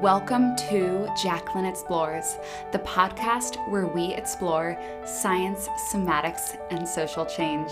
Welcome 0.00 0.56
to 0.70 1.06
Jaclyn 1.10 1.68
Explores, 1.68 2.38
the 2.72 2.78
podcast 2.78 3.56
where 3.68 3.86
we 3.86 4.14
explore 4.14 4.78
science, 5.04 5.68
somatics, 5.92 6.56
and 6.70 6.88
social 6.88 7.26
change. 7.26 7.70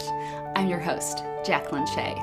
I'm 0.54 0.68
your 0.68 0.78
host, 0.78 1.24
Jaclyn 1.42 1.88
Shea. 1.88 2.14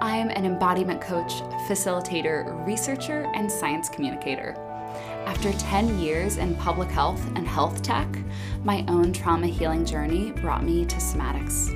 I 0.00 0.16
am 0.16 0.30
an 0.30 0.44
embodiment 0.44 1.00
coach, 1.00 1.34
facilitator, 1.68 2.66
researcher, 2.66 3.30
and 3.36 3.48
science 3.50 3.88
communicator. 3.88 4.56
After 5.24 5.52
10 5.52 6.00
years 6.00 6.38
in 6.38 6.56
public 6.56 6.90
health 6.90 7.24
and 7.36 7.46
health 7.46 7.80
tech, 7.80 8.08
my 8.64 8.84
own 8.88 9.12
trauma 9.12 9.46
healing 9.46 9.84
journey 9.84 10.32
brought 10.32 10.64
me 10.64 10.84
to 10.84 10.96
somatics. 10.96 11.70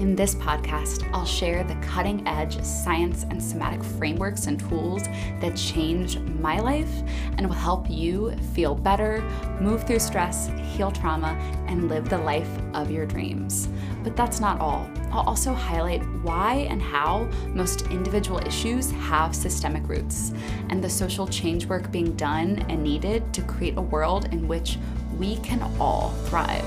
In 0.00 0.16
this 0.16 0.34
podcast, 0.34 1.06
I'll 1.12 1.26
share 1.26 1.62
the 1.62 1.74
cutting 1.86 2.26
edge 2.26 2.58
science 2.64 3.24
and 3.24 3.40
somatic 3.40 3.84
frameworks 3.84 4.46
and 4.46 4.58
tools 4.58 5.02
that 5.42 5.54
changed 5.54 6.22
my 6.40 6.58
life 6.58 7.02
and 7.36 7.46
will 7.46 7.54
help 7.54 7.84
you 7.90 8.34
feel 8.54 8.74
better, 8.74 9.20
move 9.60 9.86
through 9.86 9.98
stress, 9.98 10.50
heal 10.74 10.90
trauma, 10.90 11.36
and 11.68 11.90
live 11.90 12.08
the 12.08 12.16
life 12.16 12.48
of 12.72 12.90
your 12.90 13.04
dreams. 13.04 13.68
But 14.02 14.16
that's 14.16 14.40
not 14.40 14.58
all. 14.58 14.90
I'll 15.12 15.28
also 15.28 15.52
highlight 15.52 16.00
why 16.22 16.66
and 16.70 16.80
how 16.80 17.28
most 17.48 17.82
individual 17.88 18.38
issues 18.46 18.90
have 18.92 19.36
systemic 19.36 19.86
roots 19.86 20.32
and 20.70 20.82
the 20.82 20.88
social 20.88 21.26
change 21.26 21.66
work 21.66 21.92
being 21.92 22.16
done 22.16 22.64
and 22.70 22.82
needed 22.82 23.34
to 23.34 23.42
create 23.42 23.76
a 23.76 23.82
world 23.82 24.32
in 24.32 24.48
which 24.48 24.78
we 25.18 25.36
can 25.40 25.60
all 25.78 26.12
thrive. 26.24 26.64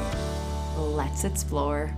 Let's 0.78 1.24
explore. 1.24 1.96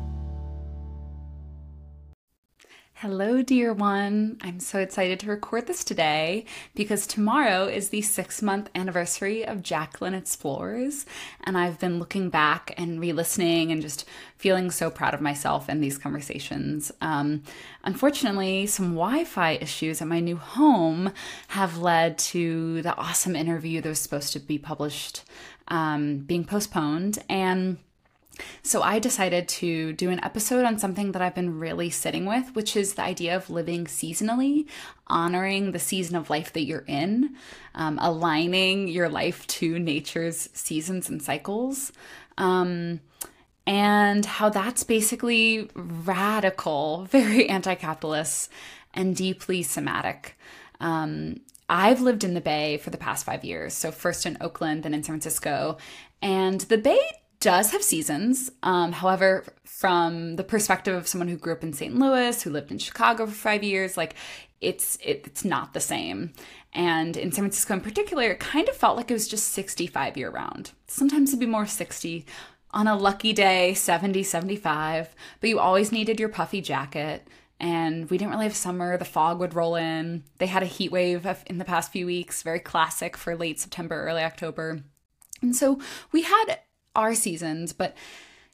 Hello, 3.00 3.42
dear 3.42 3.74
one. 3.74 4.38
I'm 4.40 4.62
so 4.62 4.80
excited 4.80 5.20
to 5.20 5.28
record 5.28 5.68
this 5.68 5.84
today 5.84 6.46
because 6.76 7.06
tomorrow 7.06 7.66
is 7.66 7.90
the 7.90 8.02
six 8.02 8.42
month 8.42 8.70
anniversary 8.74 9.46
of 9.46 9.62
Jaclyn 9.62 10.14
Explores. 10.14 11.06
And 11.44 11.58
I've 11.58 11.78
been 11.78 12.00
looking 12.00 12.30
back 12.30 12.74
and 12.78 13.02
re 13.02 13.12
listening 13.12 13.70
and 13.70 13.82
just 13.82 14.06
feeling 14.38 14.72
so 14.72 14.90
proud 14.90 15.14
of 15.14 15.20
myself 15.20 15.68
in 15.68 15.82
these 15.82 15.98
conversations. 15.98 16.90
Um, 17.02 17.44
unfortunately, 17.84 18.66
some 18.66 18.92
Wi 18.92 19.26
Fi 19.26 19.56
issues 19.56 20.02
at 20.02 20.08
my 20.08 20.22
new 20.22 20.38
home 20.38 21.12
have 21.50 21.78
led 21.78 22.18
to 22.20 22.82
the 22.82 22.96
awesome 22.96 23.36
interview 23.36 23.82
that 23.82 23.90
was 23.90 24.00
supposed 24.00 24.32
to 24.32 24.40
be 24.40 24.58
published 24.58 25.26
um, 25.68 26.20
being 26.20 26.46
postponed. 26.46 27.20
And 27.28 27.78
so 28.64 28.82
I 28.82 29.00
decided 29.00 29.48
to 29.48 29.94
do 29.94 30.10
an 30.10 30.24
episode 30.24 30.66
on 30.66 30.78
something 30.78 31.12
that 31.14 31.22
I've 31.22 31.36
been 31.36 31.60
really 31.60 31.90
sitting 31.90 32.26
with, 32.26 32.56
which 32.56 32.76
is 32.76 32.94
the 32.94 33.04
idea 33.04 33.36
of 33.36 33.50
living 33.50 33.86
seasonally, 33.86 34.68
honoring 35.08 35.72
the 35.72 35.80
season 35.80 36.16
of 36.16 36.30
life 36.30 36.54
that 36.54 36.66
you're 36.66 36.86
in, 36.88 37.36
um, 37.74 38.00
aligning 38.02 38.88
your 38.88 39.10
life 39.10 39.46
to 39.48 39.80
nature's 39.80 40.50
seasons 40.54 41.10
and 41.10 41.22
cycles. 41.22 41.92
Um, 42.38 43.02
and 43.68 44.26
how 44.26 44.50
that's 44.50 44.84
basically 44.84 45.70
radical, 45.74 47.06
very 47.12 47.50
anti 47.50 47.76
capitalist, 47.76 48.52
and 48.94 49.16
deeply 49.16 49.64
somatic. 49.64 50.38
Um, 50.80 51.42
I've 51.68 52.02
lived 52.02 52.24
in 52.24 52.36
the 52.36 52.42
Bay 52.42 52.78
for 52.78 52.92
the 52.92 52.98
past 52.98 53.26
five 53.26 53.44
years. 53.44 53.74
So, 53.74 53.92
first 53.92 54.26
in 54.26 54.38
Oakland, 54.40 54.84
then 54.84 54.94
in 54.94 55.04
San 55.04 55.14
Francisco. 55.14 55.78
And 56.22 56.62
the 56.62 56.78
Bay 56.78 57.00
does 57.40 57.72
have 57.72 57.84
seasons. 57.84 58.52
Um, 58.64 58.92
however, 58.92 59.46
from 59.64 60.36
the 60.36 60.44
perspective 60.44 60.96
of 60.96 61.08
someone 61.08 61.28
who 61.28 61.38
grew 61.38 61.54
up 61.54 61.64
in 61.64 61.74
St. 61.74 61.96
Louis, 61.96 62.42
who 62.42 62.50
lived 62.50 62.72
in 62.72 62.80
Chicago 62.80 63.26
for 63.26 63.32
five 63.32 63.64
years, 63.64 63.98
like 63.98 64.16
it's 64.62 64.98
it, 65.04 65.24
it's 65.26 65.46
not 65.46 65.74
the 65.74 65.80
same. 65.80 66.34
And 66.74 67.16
in 67.16 67.32
San 67.32 67.44
Francisco 67.44 67.74
in 67.74 67.82
particular, 67.82 68.32
it 68.32 68.40
kind 68.40 68.68
of 68.68 68.76
felt 68.76 68.98
like 68.98 69.10
it 69.10 69.14
was 69.14 69.28
just 69.28 69.50
65 69.50 70.18
year 70.18 70.30
round. 70.30 70.72
Sometimes 70.88 71.30
it'd 71.30 71.40
be 71.40 71.46
more 71.46 71.66
60. 71.66 72.26
On 72.72 72.88
a 72.88 72.98
lucky 72.98 73.32
day, 73.32 73.74
70, 73.74 74.24
75. 74.24 75.16
But 75.40 75.50
you 75.50 75.60
always 75.60 75.92
needed 75.92 76.20
your 76.20 76.30
puffy 76.30 76.62
jacket. 76.62 77.28
And 77.58 78.10
we 78.10 78.18
didn't 78.18 78.34
really 78.34 78.46
have 78.46 78.56
summer. 78.56 78.98
The 78.98 79.06
fog 79.06 79.40
would 79.40 79.54
roll 79.54 79.76
in. 79.76 80.24
They 80.40 80.48
had 80.48 80.64
a 80.64 80.68
heat 80.68 80.92
wave 80.92 81.26
in 81.46 81.58
the 81.58 81.64
past 81.64 81.92
few 81.92 82.06
weeks, 82.06 82.44
very 82.44 82.60
classic 82.60 83.16
for 83.16 83.36
late 83.36 83.62
September, 83.62 84.04
early 84.04 84.24
October. 84.24 84.84
And 85.42 85.56
so 85.56 85.80
we 86.12 86.24
had 86.24 86.60
our 86.96 87.16
seasons, 87.16 87.74
but 87.74 87.96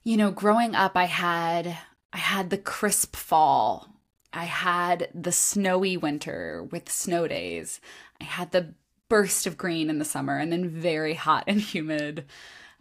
you 0.04 0.18
know, 0.18 0.32
growing 0.32 0.76
up 0.76 0.96
I 0.96 1.06
had 1.06 1.78
I 2.14 2.18
had 2.18 2.50
the 2.50 2.58
crisp 2.58 3.16
fall. 3.16 3.88
I 4.34 4.46
had 4.46 5.10
the 5.14 5.32
snowy 5.32 5.98
winter 5.98 6.68
with 6.72 6.92
snow 6.92 7.28
days. 7.28 7.80
I 8.20 8.26
had 8.26 8.52
the 8.52 8.74
burst 9.10 9.46
of 9.46 9.58
green 9.58 9.90
in 9.90 10.00
the 10.00 10.06
summer 10.06 10.38
and 10.38 10.52
then 10.52 10.70
very 10.70 11.14
hot 11.14 11.44
and 11.48 11.60
humid 11.74 12.26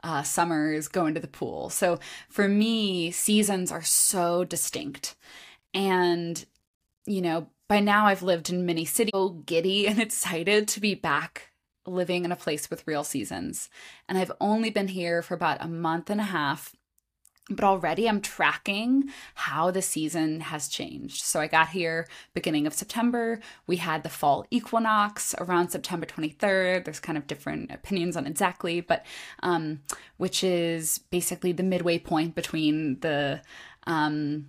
uh, 0.03 0.23
summers 0.23 0.89
going 0.89 1.15
to 1.15 1.21
the 1.21 1.27
pool. 1.27 1.71
So 1.71 1.99
for 2.29 2.49
me, 2.49 3.11
seasons 3.11 3.71
are 3.73 3.83
so 3.83 4.45
distinct. 4.45 5.17
And, 5.75 6.45
you 7.07 7.21
know, 7.21 7.49
by 7.69 7.81
now 7.81 8.07
I've 8.07 8.23
lived 8.23 8.51
in 8.51 8.67
many 8.67 8.85
cities, 8.85 9.11
so 9.13 9.31
giddy 9.31 9.87
and 9.87 9.99
excited 10.01 10.69
to 10.69 10.81
be 10.81 10.95
back 10.95 11.50
living 11.87 12.25
in 12.25 12.33
a 12.33 12.37
place 12.37 12.71
with 12.71 12.87
real 12.87 13.05
seasons. 13.05 13.69
And 14.09 14.19
I've 14.19 14.33
only 14.41 14.71
been 14.71 14.89
here 14.89 15.23
for 15.23 15.35
about 15.35 15.63
a 15.63 15.69
month 15.69 16.11
and 16.11 16.21
a 16.21 16.25
half, 16.25 16.75
but 17.49 17.65
already 17.65 18.09
I'm 18.09 18.21
tracking 18.21 19.11
how 19.35 19.71
the 19.71 19.83
season 19.83 20.41
has 20.41 20.69
changed. 20.69 21.23
So 21.23 21.41
I 21.41 21.49
got 21.49 21.71
here 21.71 22.07
beginning 22.33 22.67
of 22.67 22.75
September. 22.75 23.41
We 23.67 23.77
had 23.77 24.03
the 24.03 24.09
fall 24.09 24.47
equinox 24.51 25.35
around 25.39 25.71
September 25.71 26.07
23rd. 26.07 26.85
There's 26.85 27.01
kind 27.01 27.19
of 27.19 27.27
different 27.27 27.73
opinions 27.73 28.17
on 28.17 28.27
exactly, 28.27 28.81
but 28.81 29.05
um, 29.43 29.81
which 30.17 30.45
is 30.45 30.99
basically 30.99 31.53
the 31.53 31.65
midway 31.65 31.99
point 31.99 32.35
between 32.35 33.01
the 33.01 33.43
um, 33.87 34.47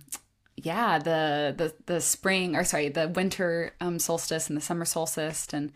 yeah 0.56 0.98
the 0.98 1.54
the 1.56 1.74
the 1.86 2.00
spring 2.00 2.54
or 2.54 2.62
sorry 2.62 2.88
the 2.88 3.08
winter 3.08 3.74
um, 3.80 3.98
solstice 3.98 4.48
and 4.48 4.56
the 4.56 4.60
summer 4.60 4.84
solstice 4.84 5.46
and 5.52 5.72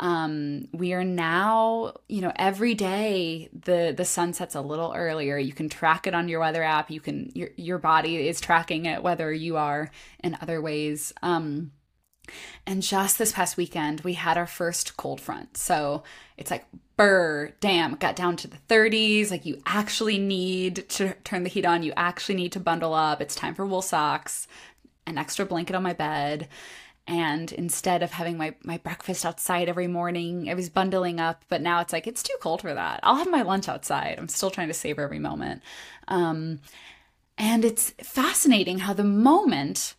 um, 0.00 0.66
we 0.72 0.94
are 0.94 1.04
now, 1.04 1.92
you 2.08 2.22
know, 2.22 2.32
every 2.34 2.74
day 2.74 3.50
the 3.52 3.92
the 3.94 4.06
sun 4.06 4.32
sets 4.32 4.54
a 4.54 4.60
little 4.62 4.94
earlier. 4.96 5.36
You 5.36 5.52
can 5.52 5.68
track 5.68 6.06
it 6.06 6.14
on 6.14 6.26
your 6.26 6.40
weather 6.40 6.62
app. 6.62 6.90
You 6.90 7.00
can 7.00 7.30
your 7.34 7.50
your 7.56 7.78
body 7.78 8.26
is 8.26 8.40
tracking 8.40 8.86
it 8.86 9.02
whether 9.02 9.30
you 9.30 9.58
are 9.58 9.90
in 10.24 10.38
other 10.40 10.60
ways. 10.62 11.12
Um, 11.22 11.72
and 12.66 12.82
just 12.82 13.18
this 13.18 13.32
past 13.32 13.58
weekend, 13.58 14.00
we 14.00 14.14
had 14.14 14.38
our 14.38 14.46
first 14.46 14.96
cold 14.96 15.20
front. 15.20 15.56
So 15.58 16.02
it's 16.38 16.50
like, 16.50 16.64
burr, 16.96 17.52
damn, 17.60 17.96
got 17.96 18.16
down 18.16 18.36
to 18.36 18.48
the 18.48 18.58
30s. 18.68 19.30
Like, 19.30 19.44
you 19.44 19.60
actually 19.66 20.16
need 20.16 20.88
to 20.90 21.14
turn 21.24 21.42
the 21.42 21.50
heat 21.50 21.66
on. 21.66 21.82
You 21.82 21.92
actually 21.96 22.36
need 22.36 22.52
to 22.52 22.60
bundle 22.60 22.94
up. 22.94 23.20
It's 23.20 23.34
time 23.34 23.56
for 23.56 23.66
wool 23.66 23.82
socks, 23.82 24.46
an 25.06 25.18
extra 25.18 25.44
blanket 25.44 25.74
on 25.74 25.82
my 25.82 25.92
bed. 25.92 26.48
And 27.06 27.50
instead 27.52 28.02
of 28.02 28.12
having 28.12 28.36
my, 28.36 28.54
my 28.62 28.78
breakfast 28.78 29.26
outside 29.26 29.68
every 29.68 29.88
morning, 29.88 30.48
I 30.48 30.54
was 30.54 30.68
bundling 30.68 31.18
up, 31.18 31.44
but 31.48 31.60
now 31.60 31.80
it's 31.80 31.92
like, 31.92 32.06
it's 32.06 32.22
too 32.22 32.36
cold 32.40 32.60
for 32.60 32.72
that. 32.72 33.00
I'll 33.02 33.16
have 33.16 33.30
my 33.30 33.42
lunch 33.42 33.68
outside. 33.68 34.16
I'm 34.18 34.28
still 34.28 34.50
trying 34.50 34.68
to 34.68 34.74
savor 34.74 35.02
every 35.02 35.18
moment. 35.18 35.62
Um, 36.06 36.60
and 37.36 37.64
it's 37.64 37.90
fascinating 38.02 38.78
how 38.78 38.92
the 38.92 39.02
moment, 39.02 39.94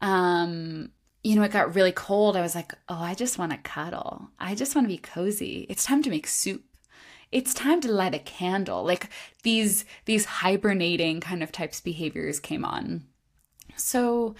um, 0.00 0.90
you 1.22 1.36
know, 1.36 1.42
it 1.42 1.52
got 1.52 1.74
really 1.74 1.92
cold, 1.92 2.36
I 2.36 2.40
was 2.40 2.54
like, 2.54 2.72
oh, 2.88 3.00
I 3.00 3.14
just 3.14 3.38
want 3.38 3.52
to 3.52 3.58
cuddle. 3.58 4.30
I 4.38 4.54
just 4.54 4.74
want 4.74 4.86
to 4.86 4.94
be 4.94 4.98
cozy. 4.98 5.66
It's 5.68 5.84
time 5.84 6.02
to 6.04 6.10
make 6.10 6.26
soup. 6.26 6.64
It's 7.32 7.52
time 7.52 7.80
to 7.82 7.92
light 7.92 8.14
a 8.14 8.18
candle. 8.18 8.84
Like 8.84 9.10
these 9.42 9.84
these 10.04 10.24
hibernating 10.24 11.20
kind 11.20 11.42
of 11.42 11.50
types 11.50 11.80
behaviors 11.80 12.38
came 12.38 12.64
on. 12.64 13.04
So 13.76 14.36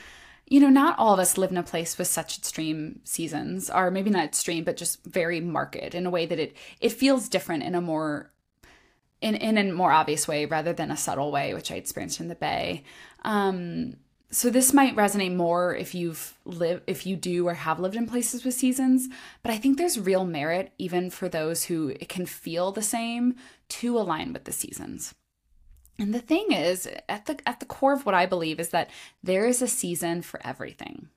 you 0.47 0.61
know, 0.61 0.69
not 0.69 0.99
all 0.99 1.13
of 1.13 1.19
us 1.19 1.37
live 1.37 1.51
in 1.51 1.57
a 1.57 1.63
place 1.63 1.99
with 1.99 2.07
such 2.07 2.39
extreme 2.39 3.01
seasons, 3.05 3.69
or 3.69 3.91
maybe 3.91 4.11
not 4.11 4.25
extreme, 4.25 4.63
but 4.63 4.77
just 4.77 5.03
very 5.05 5.41
marked 5.41 5.77
in 5.77 6.07
a 6.07 6.11
way 6.11 6.27
that 6.27 6.39
it 6.39 6.57
it 6.81 6.93
feels 6.93 7.29
different 7.29 7.65
in 7.65 7.75
a 7.75 7.81
more 7.81 8.31
in 9.21 9.35
in 9.35 9.59
a 9.59 9.73
more 9.73 9.91
obvious 9.91 10.29
way 10.29 10.47
rather 10.47 10.73
than 10.73 10.91
a 10.91 10.97
subtle 10.97 11.33
way, 11.33 11.53
which 11.53 11.73
I 11.73 11.75
experienced 11.75 12.21
in 12.21 12.29
the 12.29 12.37
Bay. 12.37 12.85
Um, 13.23 13.97
so 14.31 14.51
this 14.51 14.73
might 14.73 14.97
resonate 14.97 15.35
more 15.35 15.75
if 15.75 15.95
you've 15.95 16.35
lived 16.45 16.83
if 16.87 17.07
you 17.07 17.17
do 17.17 17.49
or 17.49 17.55
have 17.55 17.81
lived 17.81 17.97
in 17.97 18.07
places 18.07 18.45
with 18.45 18.55
seasons, 18.55 19.09
but 19.43 19.51
I 19.53 19.59
think 19.59 19.79
there's 19.79 19.99
real 19.99 20.25
merit 20.25 20.73
even 20.79 21.11
for 21.11 21.29
those 21.29 21.65
who 21.65 21.89
it 21.89 22.09
can 22.09 22.27
feel 22.27 22.71
the 22.71 22.83
same 22.83 23.35
to 23.69 23.99
align 23.99 24.33
with 24.33 24.45
the 24.45 24.53
seasons. 24.53 25.15
And 25.99 26.13
the 26.15 26.21
thing 26.21 26.53
is, 26.53 26.89
at 27.09 27.27
the 27.27 27.39
at 27.47 27.61
the 27.61 27.67
core 27.67 27.95
of 27.95 28.05
what 28.05 28.15
I 28.15 28.27
believe 28.27 28.61
is 28.61 28.69
that 28.71 28.91
there 29.23 29.47
is 29.47 29.63
a 29.63 29.69
season 29.69 30.23
for 30.23 30.41
everything. 30.45 31.09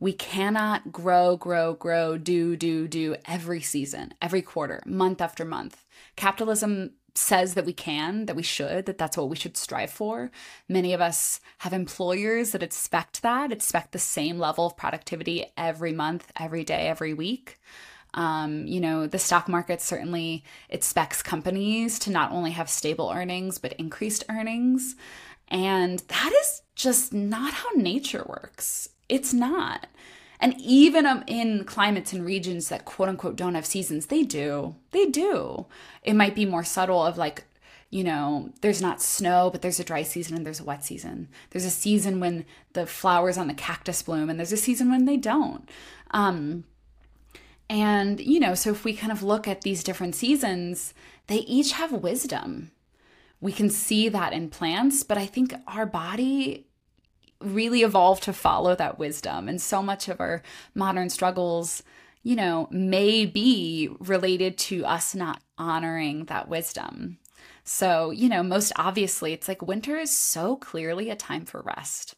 We 0.00 0.12
cannot 0.12 0.92
grow, 0.92 1.36
grow, 1.36 1.74
grow, 1.74 2.16
do, 2.18 2.54
do, 2.54 2.86
do 2.86 3.16
every 3.26 3.60
season, 3.60 4.14
every 4.22 4.42
quarter, 4.42 4.80
month 4.86 5.20
after 5.20 5.44
month. 5.44 5.84
Capitalism 6.14 6.92
says 7.14 7.54
that 7.54 7.66
we 7.66 7.72
can, 7.72 8.26
that 8.26 8.36
we 8.36 8.44
should, 8.44 8.86
that 8.86 8.96
that's 8.96 9.16
what 9.16 9.28
we 9.28 9.34
should 9.34 9.56
strive 9.56 9.90
for. 9.90 10.30
Many 10.68 10.92
of 10.92 11.00
us 11.00 11.40
have 11.58 11.72
employers 11.72 12.52
that 12.52 12.62
expect 12.62 13.22
that, 13.22 13.50
expect 13.50 13.90
the 13.90 13.98
same 13.98 14.38
level 14.38 14.66
of 14.66 14.76
productivity 14.76 15.46
every 15.56 15.92
month, 15.92 16.30
every 16.38 16.62
day, 16.62 16.86
every 16.86 17.12
week. 17.12 17.58
Um, 18.14 18.66
you 18.66 18.80
know, 18.80 19.06
the 19.06 19.18
stock 19.18 19.48
market 19.48 19.80
certainly 19.80 20.44
expects 20.70 21.22
companies 21.22 21.98
to 22.00 22.10
not 22.10 22.32
only 22.32 22.52
have 22.52 22.70
stable 22.70 23.10
earnings, 23.14 23.58
but 23.58 23.74
increased 23.74 24.24
earnings. 24.28 24.96
And 25.48 26.00
that 26.08 26.32
is 26.40 26.62
just 26.74 27.12
not 27.12 27.52
how 27.52 27.68
nature 27.74 28.24
works. 28.26 28.88
It's 29.08 29.32
not. 29.32 29.86
And 30.40 30.54
even 30.60 31.06
um, 31.06 31.24
in 31.26 31.64
climates 31.64 32.12
and 32.12 32.24
regions 32.24 32.68
that 32.68 32.84
quote 32.84 33.08
unquote 33.08 33.36
don't 33.36 33.54
have 33.54 33.66
seasons, 33.66 34.06
they 34.06 34.22
do. 34.22 34.76
They 34.92 35.06
do. 35.06 35.66
It 36.02 36.14
might 36.14 36.34
be 36.34 36.46
more 36.46 36.64
subtle 36.64 37.04
of 37.04 37.18
like, 37.18 37.44
you 37.90 38.04
know, 38.04 38.52
there's 38.60 38.82
not 38.82 39.02
snow, 39.02 39.48
but 39.50 39.62
there's 39.62 39.80
a 39.80 39.84
dry 39.84 40.02
season 40.02 40.36
and 40.36 40.46
there's 40.46 40.60
a 40.60 40.64
wet 40.64 40.84
season. 40.84 41.28
There's 41.50 41.64
a 41.64 41.70
season 41.70 42.20
when 42.20 42.44
the 42.74 42.86
flowers 42.86 43.38
on 43.38 43.48
the 43.48 43.54
cactus 43.54 44.02
bloom 44.02 44.30
and 44.30 44.38
there's 44.38 44.52
a 44.52 44.58
season 44.58 44.90
when 44.90 45.06
they 45.06 45.16
don't. 45.16 45.68
Um, 46.12 46.64
and, 47.70 48.20
you 48.20 48.40
know, 48.40 48.54
so 48.54 48.70
if 48.70 48.84
we 48.84 48.94
kind 48.94 49.12
of 49.12 49.22
look 49.22 49.46
at 49.46 49.62
these 49.62 49.84
different 49.84 50.14
seasons, 50.14 50.94
they 51.26 51.38
each 51.38 51.72
have 51.72 51.92
wisdom. 51.92 52.70
We 53.40 53.52
can 53.52 53.70
see 53.70 54.08
that 54.08 54.32
in 54.32 54.48
plants, 54.50 55.02
but 55.02 55.18
I 55.18 55.26
think 55.26 55.54
our 55.66 55.86
body 55.86 56.66
really 57.40 57.82
evolved 57.82 58.24
to 58.24 58.32
follow 58.32 58.74
that 58.74 58.98
wisdom. 58.98 59.48
And 59.48 59.60
so 59.60 59.82
much 59.82 60.08
of 60.08 60.20
our 60.20 60.42
modern 60.74 61.08
struggles, 61.08 61.82
you 62.22 62.34
know, 62.34 62.68
may 62.70 63.26
be 63.26 63.90
related 64.00 64.58
to 64.58 64.84
us 64.84 65.14
not 65.14 65.42
honoring 65.56 66.24
that 66.24 66.48
wisdom. 66.48 67.18
So, 67.64 68.10
you 68.10 68.28
know, 68.28 68.42
most 68.42 68.72
obviously, 68.76 69.32
it's 69.32 69.46
like 69.46 69.60
winter 69.62 69.98
is 69.98 70.16
so 70.16 70.56
clearly 70.56 71.10
a 71.10 71.16
time 71.16 71.44
for 71.44 71.62
rest. 71.62 72.14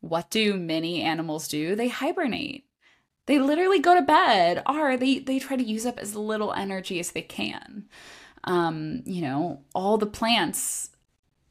What 0.00 0.30
do 0.30 0.54
many 0.54 1.02
animals 1.02 1.48
do? 1.48 1.74
They 1.74 1.88
hibernate. 1.88 2.65
They 3.26 3.38
literally 3.38 3.80
go 3.80 3.94
to 3.94 4.02
bed 4.02 4.62
or 4.66 4.96
they, 4.96 5.18
they 5.18 5.38
try 5.38 5.56
to 5.56 5.62
use 5.62 5.84
up 5.84 5.98
as 5.98 6.14
little 6.14 6.52
energy 6.52 6.98
as 7.00 7.10
they 7.10 7.22
can. 7.22 7.84
Um, 8.44 9.02
you 9.04 9.20
know, 9.22 9.62
all 9.74 9.98
the 9.98 10.06
plants 10.06 10.90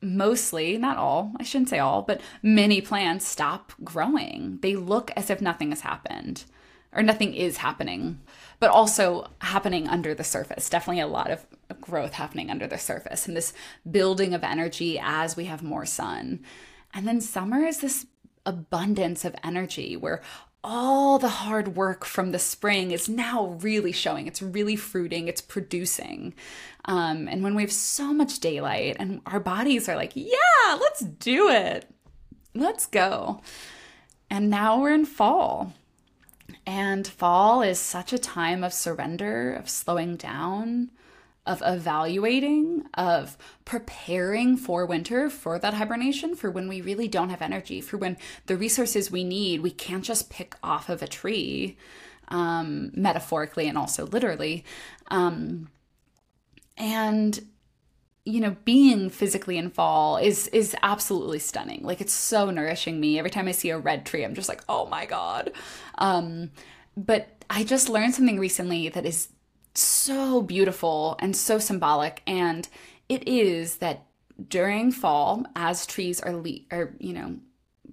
mostly, 0.02 0.78
not 0.78 0.98
all, 0.98 1.34
I 1.40 1.44
shouldn't 1.44 1.70
say 1.70 1.80
all, 1.80 2.02
but 2.02 2.22
many 2.42 2.80
plants 2.80 3.28
stop 3.28 3.74
growing. 3.84 4.60
They 4.62 4.76
look 4.76 5.12
as 5.16 5.30
if 5.30 5.42
nothing 5.42 5.72
has 5.72 5.82
happened 5.82 6.46
or 6.94 7.04
nothing 7.04 7.34
is 7.34 7.58
happening, 7.58 8.22
but 8.60 8.70
also 8.70 9.28
happening 9.40 9.88
under 9.88 10.16
the 10.16 10.24
surface. 10.24 10.70
Definitely 10.70 11.02
a 11.02 11.08
lot 11.08 11.30
of 11.30 11.46
growth 11.82 12.14
happening 12.14 12.50
under 12.50 12.68
the 12.68 12.78
surface 12.78 13.28
and 13.28 13.36
this 13.36 13.52
building 13.90 14.34
of 14.34 14.44
energy 14.44 14.98
as 15.02 15.36
we 15.36 15.46
have 15.46 15.62
more 15.62 15.86
sun. 15.86 16.42
And 16.94 17.06
then 17.06 17.20
summer 17.20 17.66
is 17.66 17.80
this 17.80 18.06
abundance 18.46 19.26
of 19.26 19.36
energy 19.44 19.98
where 19.98 20.22
all 20.66 21.20
the 21.20 21.30
hard 21.30 21.76
work 21.76 22.04
from 22.04 22.32
the 22.32 22.40
spring 22.40 22.90
is 22.90 23.08
now 23.08 23.58
really 23.62 23.92
showing. 23.92 24.26
It's 24.26 24.42
really 24.42 24.76
fruiting, 24.76 25.28
it's 25.28 25.40
producing. 25.40 26.34
Um, 26.86 27.28
and 27.28 27.44
when 27.44 27.54
we 27.54 27.62
have 27.62 27.72
so 27.72 28.12
much 28.12 28.40
daylight 28.40 28.98
and 29.00 29.22
our 29.28 29.40
bodies 29.40 29.88
are 29.88 29.96
like, 29.96 30.14
yeah, 30.16 30.78
let's 30.80 31.02
do 31.02 31.50
it, 31.50 31.88
let's 32.56 32.88
go. 32.88 33.42
And 34.30 34.50
now 34.50 34.82
we're 34.82 34.96
in 34.96 35.06
fall. 35.06 35.74
And 36.66 37.08
fall 37.08 37.62
is 37.62 37.80
such 37.80 38.12
a 38.12 38.18
time 38.18 38.64
of 38.64 38.74
surrender, 38.74 39.54
of 39.54 39.70
slowing 39.70 40.16
down, 40.16 40.90
of 41.46 41.62
evaluating, 41.66 42.84
of 42.96 43.38
preparing 43.66 44.58
for 44.58 44.86
winter, 44.86 45.30
for 45.30 45.60
that 45.60 45.76
hibernation, 45.76 46.36
for 46.36 46.50
when 46.50 46.68
we 46.68 46.82
really 46.82 47.08
don't 47.08 47.30
have 47.30 47.42
energy, 47.42 47.82
for 47.82 47.98
when 47.98 48.18
the 48.48 48.58
resources 48.58 49.12
we 49.12 49.24
need, 49.24 49.62
we 49.62 49.72
can't 49.72 50.04
just 50.04 50.30
pick 50.30 50.56
off 50.64 50.90
of 50.90 51.02
a 51.02 51.08
tree, 51.08 51.78
um, 52.30 52.92
metaphorically 52.96 53.68
and 53.68 53.78
also 53.78 54.08
literally. 54.08 54.64
Um, 55.10 55.70
and 56.78 57.40
you 58.26 58.42
know 58.42 58.56
being 58.66 59.10
physically 59.10 59.58
in 59.58 59.70
fall 59.70 60.18
is 60.18 60.48
is 60.48 60.76
absolutely 60.82 61.40
stunning. 61.40 61.84
Like 61.84 62.02
it's 62.02 62.14
so 62.14 62.50
nourishing 62.50 63.00
me. 63.00 63.20
Every 63.20 63.32
time 63.32 63.48
i 63.48 63.52
see 63.52 63.70
a 63.70 63.78
red 63.78 64.06
tree 64.06 64.26
i'm 64.26 64.34
just 64.34 64.50
like 64.50 64.64
oh 64.68 64.88
my 64.88 65.06
god. 65.06 65.52
Um 65.98 66.52
but 66.98 67.28
i 67.50 67.64
just 67.64 67.88
learned 67.88 68.16
something 68.16 68.40
recently 68.40 68.90
that 68.90 69.06
is 69.06 69.30
so 69.78 70.42
beautiful 70.42 71.16
and 71.20 71.36
so 71.36 71.60
symbolic. 71.60 72.22
And 72.28 72.68
it 73.10 73.28
is 73.28 73.78
that 73.78 74.06
during 74.50 74.92
fall, 74.92 75.46
as 75.56 75.86
trees 75.86 76.20
are, 76.22 76.34
le- 76.34 76.66
are 76.72 76.94
you 77.00 77.14
know, 77.14 77.38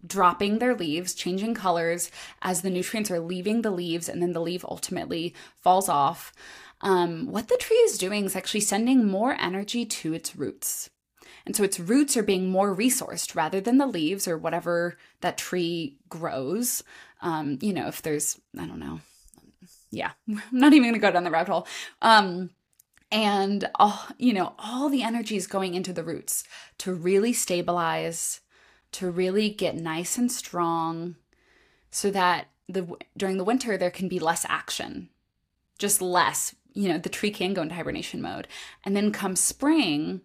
dropping 0.06 0.58
their 0.58 0.74
leaves, 0.74 1.14
changing 1.14 1.54
colors 1.54 2.10
as 2.42 2.62
the 2.62 2.70
nutrients 2.70 3.10
are 3.10 3.20
leaving 3.20 3.62
the 3.62 3.70
leaves, 3.70 4.08
and 4.08 4.22
then 4.22 4.32
the 4.32 4.40
leaf 4.40 4.64
ultimately 4.64 5.34
falls 5.60 5.88
off. 5.88 6.32
Um, 6.80 7.26
what 7.26 7.48
the 7.48 7.56
tree 7.58 7.76
is 7.76 7.98
doing 7.98 8.24
is 8.24 8.34
actually 8.34 8.60
sending 8.60 9.06
more 9.06 9.36
energy 9.38 9.84
to 9.86 10.12
its 10.12 10.34
roots. 10.34 10.90
And 11.46 11.56
so 11.56 11.62
its 11.64 11.80
roots 11.80 12.16
are 12.16 12.22
being 12.22 12.50
more 12.50 12.74
resourced 12.74 13.34
rather 13.34 13.60
than 13.60 13.78
the 13.78 13.86
leaves 13.86 14.28
or 14.28 14.36
whatever 14.36 14.96
that 15.20 15.38
tree 15.38 15.98
grows. 16.08 16.82
Um, 17.20 17.58
you 17.60 17.72
know, 17.72 17.88
if 17.88 18.02
there's, 18.02 18.40
I 18.58 18.66
don't 18.66 18.78
know, 18.78 19.00
yeah, 19.92 20.12
I'm 20.28 20.42
not 20.50 20.72
even 20.72 20.88
gonna 20.88 20.98
go 20.98 21.12
down 21.12 21.22
the 21.24 21.30
rabbit 21.30 21.52
hole. 21.52 21.68
Um, 22.00 22.50
and 23.12 23.70
all 23.76 24.06
you 24.18 24.32
know, 24.32 24.54
all 24.58 24.88
the 24.88 25.02
energy 25.02 25.36
is 25.36 25.46
going 25.46 25.74
into 25.74 25.92
the 25.92 26.02
roots 26.02 26.42
to 26.78 26.92
really 26.92 27.32
stabilize, 27.32 28.40
to 28.92 29.10
really 29.10 29.50
get 29.50 29.76
nice 29.76 30.18
and 30.18 30.32
strong, 30.32 31.16
so 31.90 32.10
that 32.10 32.48
the 32.68 32.88
during 33.16 33.36
the 33.36 33.44
winter 33.44 33.76
there 33.76 33.90
can 33.90 34.08
be 34.08 34.18
less 34.18 34.44
action, 34.48 35.10
just 35.78 36.02
less. 36.02 36.56
You 36.72 36.88
know, 36.88 36.98
the 36.98 37.10
tree 37.10 37.30
can 37.30 37.52
go 37.52 37.60
into 37.60 37.74
hibernation 37.74 38.22
mode, 38.22 38.48
and 38.82 38.96
then 38.96 39.12
come 39.12 39.36
spring, 39.36 40.22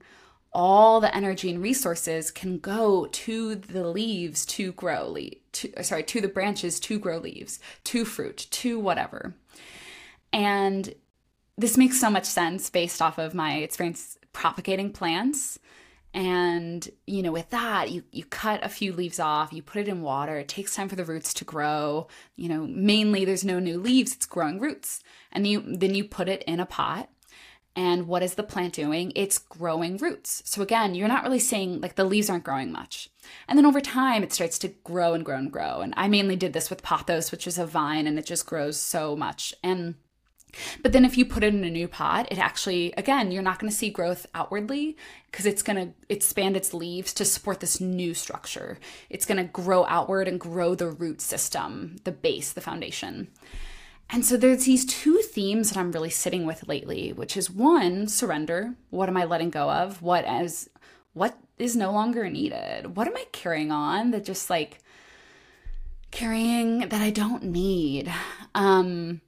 all 0.53 1.01
the 1.01 1.13
energy 1.13 1.51
and 1.51 1.61
resources 1.61 2.31
can 2.31 2.57
go 2.57 3.07
to 3.07 3.55
the 3.55 3.85
leaves 3.85 4.45
to 4.45 4.71
grow 4.71 5.11
le- 5.11 5.29
to, 5.57 5.73
uh, 5.75 5.83
sorry 5.83 6.03
to 6.03 6.21
the 6.21 6.27
branches 6.27 6.79
to 6.79 6.97
grow 6.97 7.17
leaves 7.17 7.59
to 7.83 8.05
fruit 8.05 8.47
to 8.51 8.79
whatever 8.79 9.35
and 10.33 10.93
this 11.57 11.77
makes 11.77 11.99
so 11.99 12.09
much 12.09 12.25
sense 12.25 12.69
based 12.69 13.01
off 13.01 13.17
of 13.17 13.33
my 13.33 13.57
experience 13.57 14.17
propagating 14.31 14.91
plants. 14.91 15.57
And, 16.13 16.87
you 17.05 17.21
know, 17.21 17.31
with 17.31 17.49
that, 17.49 17.91
you, 17.91 18.03
you 18.11 18.23
cut 18.25 18.63
a 18.63 18.69
few 18.69 18.93
leaves 18.93 19.19
off, 19.19 19.53
you 19.53 19.61
put 19.61 19.81
it 19.81 19.87
in 19.87 20.01
water, 20.01 20.37
it 20.37 20.47
takes 20.47 20.75
time 20.75 20.89
for 20.89 20.95
the 20.95 21.05
roots 21.05 21.33
to 21.35 21.45
grow. 21.45 22.07
You 22.35 22.49
know, 22.49 22.65
mainly 22.67 23.25
there's 23.25 23.43
no 23.43 23.59
new 23.59 23.79
leaves, 23.79 24.13
it's 24.13 24.25
growing 24.25 24.59
roots. 24.59 25.03
And 25.31 25.45
you 25.45 25.63
then 25.65 25.95
you 25.95 26.03
put 26.03 26.29
it 26.29 26.43
in 26.43 26.59
a 26.59 26.65
pot. 26.65 27.09
And 27.77 28.07
what 28.07 28.23
is 28.23 28.33
the 28.33 28.43
plant 28.43 28.73
doing? 28.73 29.13
It's 29.15 29.37
growing 29.37 29.97
roots. 29.97 30.41
So 30.45 30.63
again, 30.63 30.95
you're 30.95 31.07
not 31.07 31.23
really 31.23 31.37
seeing, 31.37 31.79
like 31.79 31.93
the 31.93 32.03
leaves 32.03 32.27
aren't 32.27 32.43
growing 32.43 32.71
much. 32.71 33.07
And 33.47 33.57
then 33.57 33.67
over 33.67 33.79
time, 33.79 34.23
it 34.23 34.33
starts 34.33 34.57
to 34.59 34.69
grow 34.83 35.13
and 35.13 35.23
grow 35.23 35.37
and 35.37 35.51
grow. 35.51 35.81
And 35.81 35.93
I 35.95 36.07
mainly 36.07 36.35
did 36.35 36.53
this 36.53 36.71
with 36.71 36.81
pothos, 36.81 37.31
which 37.31 37.45
is 37.45 37.59
a 37.59 37.67
vine, 37.67 38.07
and 38.07 38.17
it 38.17 38.25
just 38.25 38.47
grows 38.47 38.77
so 38.77 39.15
much. 39.15 39.53
And 39.63 39.93
but 40.81 40.91
then 40.91 41.05
if 41.05 41.17
you 41.17 41.25
put 41.25 41.43
it 41.43 41.53
in 41.53 41.63
a 41.63 41.69
new 41.69 41.87
pot, 41.87 42.31
it 42.31 42.39
actually, 42.39 42.93
again, 42.97 43.31
you're 43.31 43.43
not 43.43 43.59
going 43.59 43.69
to 43.69 43.77
see 43.77 43.91
growth 43.91 44.25
outwardly 44.33 44.97
because 45.29 45.45
it's 45.45 45.61
going 45.61 45.75
to 45.75 45.93
expand 46.09 46.57
its 46.57 46.73
leaves 46.73 47.13
to 47.13 47.25
support 47.25 47.59
this 47.59 47.79
new 47.79 48.15
structure. 48.15 48.79
It's 49.09 49.25
going 49.25 49.37
to 49.37 49.51
grow 49.51 49.85
outward 49.85 50.27
and 50.27 50.39
grow 50.39 50.73
the 50.73 50.89
root 50.89 51.21
system, 51.21 51.97
the 52.05 52.11
base, 52.11 52.53
the 52.53 52.61
foundation. 52.61 53.27
And 54.09 54.25
so 54.25 54.37
there's 54.37 54.65
these 54.65 54.85
two 54.85 55.17
themes 55.17 55.69
that 55.69 55.79
I'm 55.79 55.91
really 55.91 56.09
sitting 56.09 56.45
with 56.45 56.67
lately, 56.67 57.11
which 57.11 57.35
is 57.35 57.51
one, 57.51 58.07
surrender. 58.07 58.75
What 58.89 59.09
am 59.09 59.17
I 59.17 59.25
letting 59.25 59.49
go 59.49 59.69
of? 59.69 60.01
What 60.01 60.23
as 60.25 60.69
what 61.13 61.37
is 61.57 61.75
no 61.75 61.91
longer 61.91 62.29
needed? 62.29 62.95
What 62.95 63.07
am 63.07 63.17
I 63.17 63.25
carrying 63.31 63.71
on 63.71 64.11
that 64.11 64.23
just 64.23 64.49
like 64.49 64.79
carrying 66.11 66.79
that 66.79 67.01
I 67.01 67.09
don't 67.09 67.43
need? 67.43 68.11
Um 68.55 69.21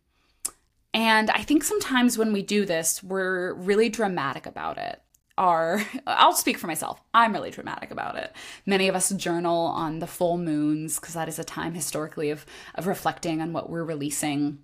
and 0.94 1.30
I 1.32 1.44
think 1.44 1.64
sometimes 1.64 2.18
when 2.18 2.34
we 2.34 2.42
do 2.42 2.66
this, 2.66 3.04
we're 3.04 3.54
really 3.54 3.90
dramatic 3.90 4.46
about 4.46 4.78
it. 4.78 5.02
Are 5.38 5.86
I'll 6.08 6.34
speak 6.34 6.58
for 6.58 6.68
myself. 6.68 7.02
I'm 7.14 7.34
really 7.34 7.52
dramatic 7.52 7.92
about 7.92 8.16
it. 8.16 8.34
Many 8.66 8.88
of 8.88 8.96
us 8.96 9.10
journal 9.10 9.68
on 9.68 10.00
the 10.00 10.08
full 10.08 10.38
moons 10.38 11.00
because 11.00 11.16
that 11.16 11.28
is 11.28 11.38
a 11.38 11.44
time 11.44 11.74
historically 11.74 12.30
of 12.30 12.46
of 12.76 12.88
reflecting 12.88 13.42
on 13.42 13.52
what 13.52 13.70
we're 13.70 13.84
releasing. 13.84 14.60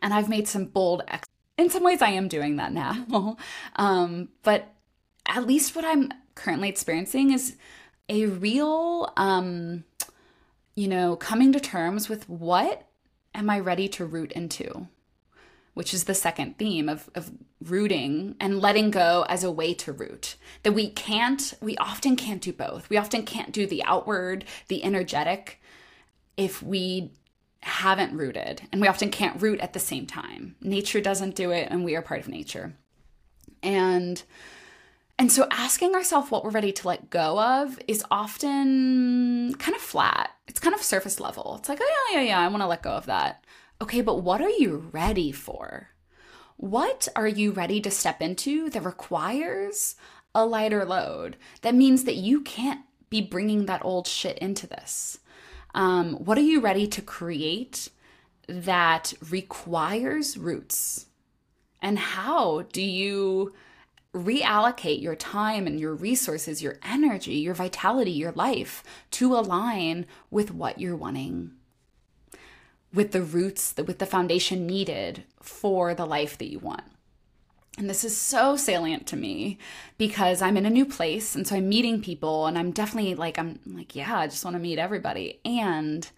And 0.00 0.12
I've 0.12 0.28
made 0.28 0.48
some 0.48 0.66
bold 0.66 1.02
ex- 1.08 1.28
in 1.58 1.70
some 1.70 1.82
ways 1.82 2.02
I 2.02 2.10
am 2.10 2.28
doing 2.28 2.56
that 2.56 2.72
now. 2.72 3.36
um, 3.76 4.28
but 4.42 4.72
at 5.26 5.46
least 5.46 5.76
what 5.76 5.84
I'm 5.84 6.12
currently 6.34 6.68
experiencing 6.68 7.32
is 7.32 7.56
a 8.08 8.26
real 8.26 9.12
um, 9.16 9.84
you 10.74 10.88
know, 10.88 11.16
coming 11.16 11.52
to 11.52 11.60
terms 11.60 12.08
with 12.08 12.28
what 12.28 12.88
am 13.34 13.50
I 13.50 13.60
ready 13.60 13.88
to 13.88 14.04
root 14.04 14.32
into? 14.32 14.88
which 15.74 15.94
is 15.94 16.04
the 16.04 16.14
second 16.14 16.58
theme 16.58 16.88
of, 16.88 17.08
of 17.14 17.30
rooting 17.62 18.36
and 18.38 18.60
letting 18.60 18.90
go 18.90 19.24
as 19.28 19.42
a 19.42 19.50
way 19.50 19.72
to 19.72 19.92
root. 19.92 20.36
That 20.64 20.72
we 20.72 20.90
can't, 20.90 21.54
we 21.60 21.76
often 21.78 22.16
can't 22.16 22.42
do 22.42 22.52
both. 22.52 22.90
We 22.90 22.98
often 22.98 23.24
can't 23.24 23.52
do 23.52 23.66
the 23.66 23.82
outward, 23.84 24.44
the 24.68 24.84
energetic, 24.84 25.60
if 26.36 26.62
we 26.62 27.12
haven't 27.62 28.16
rooted, 28.16 28.62
and 28.72 28.80
we 28.80 28.88
often 28.88 29.10
can't 29.10 29.40
root 29.40 29.60
at 29.60 29.72
the 29.72 29.78
same 29.78 30.06
time. 30.06 30.56
Nature 30.60 31.00
doesn't 31.00 31.36
do 31.36 31.50
it, 31.50 31.68
and 31.70 31.84
we 31.84 31.96
are 31.96 32.02
part 32.02 32.20
of 32.20 32.28
nature. 32.28 32.74
And 33.62 34.22
and 35.18 35.30
so 35.30 35.46
asking 35.50 35.94
ourselves 35.94 36.30
what 36.30 36.42
we're 36.42 36.50
ready 36.50 36.72
to 36.72 36.88
let 36.88 37.10
go 37.10 37.38
of 37.40 37.78
is 37.86 38.04
often 38.10 39.54
kind 39.54 39.76
of 39.76 39.80
flat. 39.80 40.30
It's 40.48 40.58
kind 40.58 40.74
of 40.74 40.82
surface 40.82 41.20
level. 41.20 41.56
It's 41.58 41.68
like, 41.68 41.78
oh 41.80 42.10
yeah, 42.10 42.18
yeah, 42.20 42.26
yeah, 42.26 42.40
I 42.40 42.48
want 42.48 42.62
to 42.62 42.66
let 42.66 42.82
go 42.82 42.90
of 42.90 43.06
that. 43.06 43.44
Okay, 43.80 44.00
but 44.00 44.22
what 44.22 44.40
are 44.40 44.50
you 44.50 44.88
ready 44.92 45.30
for? 45.30 45.90
What 46.56 47.08
are 47.14 47.28
you 47.28 47.52
ready 47.52 47.80
to 47.80 47.90
step 47.90 48.20
into 48.20 48.70
that 48.70 48.84
requires 48.84 49.96
a 50.34 50.46
lighter 50.46 50.84
load? 50.84 51.36
That 51.60 51.74
means 51.74 52.04
that 52.04 52.16
you 52.16 52.40
can't 52.40 52.80
be 53.10 53.20
bringing 53.20 53.66
that 53.66 53.84
old 53.84 54.06
shit 54.06 54.38
into 54.38 54.66
this. 54.66 55.18
Um, 55.74 56.14
what 56.14 56.38
are 56.38 56.42
you 56.42 56.60
ready 56.60 56.86
to 56.86 57.02
create 57.02 57.88
that 58.46 59.14
requires 59.30 60.36
roots? 60.36 61.06
And 61.80 61.98
how 61.98 62.62
do 62.72 62.82
you 62.82 63.54
reallocate 64.14 65.00
your 65.00 65.16
time 65.16 65.66
and 65.66 65.80
your 65.80 65.94
resources, 65.94 66.62
your 66.62 66.78
energy, 66.82 67.34
your 67.34 67.54
vitality, 67.54 68.10
your 68.10 68.32
life 68.32 68.84
to 69.12 69.34
align 69.34 70.06
with 70.30 70.52
what 70.52 70.78
you're 70.78 70.96
wanting, 70.96 71.52
with 72.92 73.12
the 73.12 73.22
roots, 73.22 73.74
with 73.76 73.98
the 73.98 74.06
foundation 74.06 74.66
needed 74.66 75.24
for 75.40 75.94
the 75.94 76.06
life 76.06 76.36
that 76.38 76.50
you 76.50 76.58
want? 76.58 76.84
And 77.78 77.88
this 77.88 78.04
is 78.04 78.16
so 78.16 78.54
salient 78.56 79.06
to 79.08 79.16
me 79.16 79.58
because 79.96 80.42
I'm 80.42 80.58
in 80.58 80.66
a 80.66 80.70
new 80.70 80.84
place 80.84 81.34
and 81.34 81.46
so 81.46 81.56
I'm 81.56 81.70
meeting 81.70 82.02
people 82.02 82.46
and 82.46 82.58
I'm 82.58 82.70
definitely 82.70 83.14
like 83.14 83.38
I'm 83.38 83.60
like 83.66 83.96
yeah, 83.96 84.18
I 84.18 84.26
just 84.26 84.44
want 84.44 84.56
to 84.56 84.62
meet 84.62 84.78
everybody 84.78 85.40
and 85.44 86.08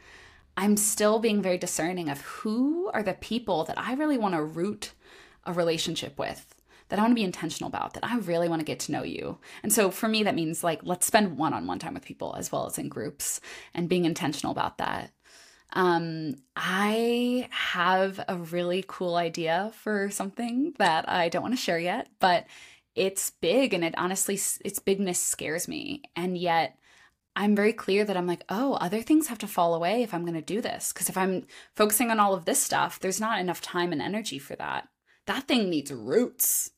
I'm 0.56 0.76
still 0.76 1.18
being 1.20 1.42
very 1.42 1.58
discerning 1.58 2.08
of 2.08 2.20
who 2.20 2.90
are 2.92 3.02
the 3.02 3.14
people 3.14 3.64
that 3.64 3.78
I 3.78 3.94
really 3.94 4.18
want 4.18 4.34
to 4.34 4.42
root 4.42 4.92
a 5.44 5.52
relationship 5.52 6.18
with 6.18 6.54
that 6.88 6.98
I 6.98 7.02
want 7.02 7.12
to 7.12 7.16
be 7.16 7.24
intentional 7.24 7.68
about, 7.68 7.94
that 7.94 8.04
I 8.04 8.18
really 8.18 8.48
want 8.48 8.60
to 8.60 8.64
get 8.64 8.78
to 8.80 8.92
know 8.92 9.02
you. 9.02 9.38
And 9.62 9.72
so 9.72 9.90
for 9.90 10.08
me, 10.08 10.22
that 10.24 10.34
means 10.34 10.62
like, 10.62 10.80
let's 10.82 11.06
spend 11.06 11.38
one 11.38 11.54
on 11.54 11.66
one 11.66 11.78
time 11.78 11.94
with 11.94 12.04
people 12.04 12.36
as 12.38 12.52
well 12.52 12.66
as 12.66 12.78
in 12.78 12.88
groups 12.88 13.40
and 13.74 13.88
being 13.88 14.04
intentional 14.04 14.52
about 14.52 14.78
that. 14.78 15.10
Um, 15.74 16.36
I 16.54 17.48
have 17.50 18.24
a 18.28 18.36
really 18.36 18.84
cool 18.86 19.16
idea 19.16 19.72
for 19.74 20.08
something 20.10 20.72
that 20.78 21.08
I 21.08 21.28
don't 21.28 21.42
want 21.42 21.54
to 21.54 21.60
share 21.60 21.80
yet, 21.80 22.08
but 22.20 22.46
it's 22.94 23.30
big 23.30 23.74
and 23.74 23.84
it 23.84 23.94
honestly, 23.98 24.38
its 24.64 24.78
bigness 24.78 25.18
scares 25.18 25.66
me. 25.66 26.02
And 26.14 26.38
yet, 26.38 26.78
I'm 27.36 27.56
very 27.56 27.72
clear 27.72 28.04
that 28.04 28.16
I'm 28.16 28.28
like, 28.28 28.44
oh, 28.48 28.74
other 28.74 29.02
things 29.02 29.26
have 29.26 29.38
to 29.38 29.48
fall 29.48 29.74
away 29.74 30.02
if 30.02 30.14
I'm 30.14 30.22
going 30.22 30.34
to 30.34 30.40
do 30.40 30.60
this. 30.60 30.92
Because 30.92 31.08
if 31.08 31.18
I'm 31.18 31.46
focusing 31.74 32.10
on 32.10 32.20
all 32.20 32.34
of 32.34 32.44
this 32.44 32.60
stuff, 32.60 33.00
there's 33.00 33.20
not 33.20 33.40
enough 33.40 33.60
time 33.60 33.92
and 33.92 34.00
energy 34.00 34.38
for 34.38 34.54
that. 34.56 34.88
That 35.26 35.48
thing 35.48 35.68
needs 35.68 35.92
roots. 35.92 36.70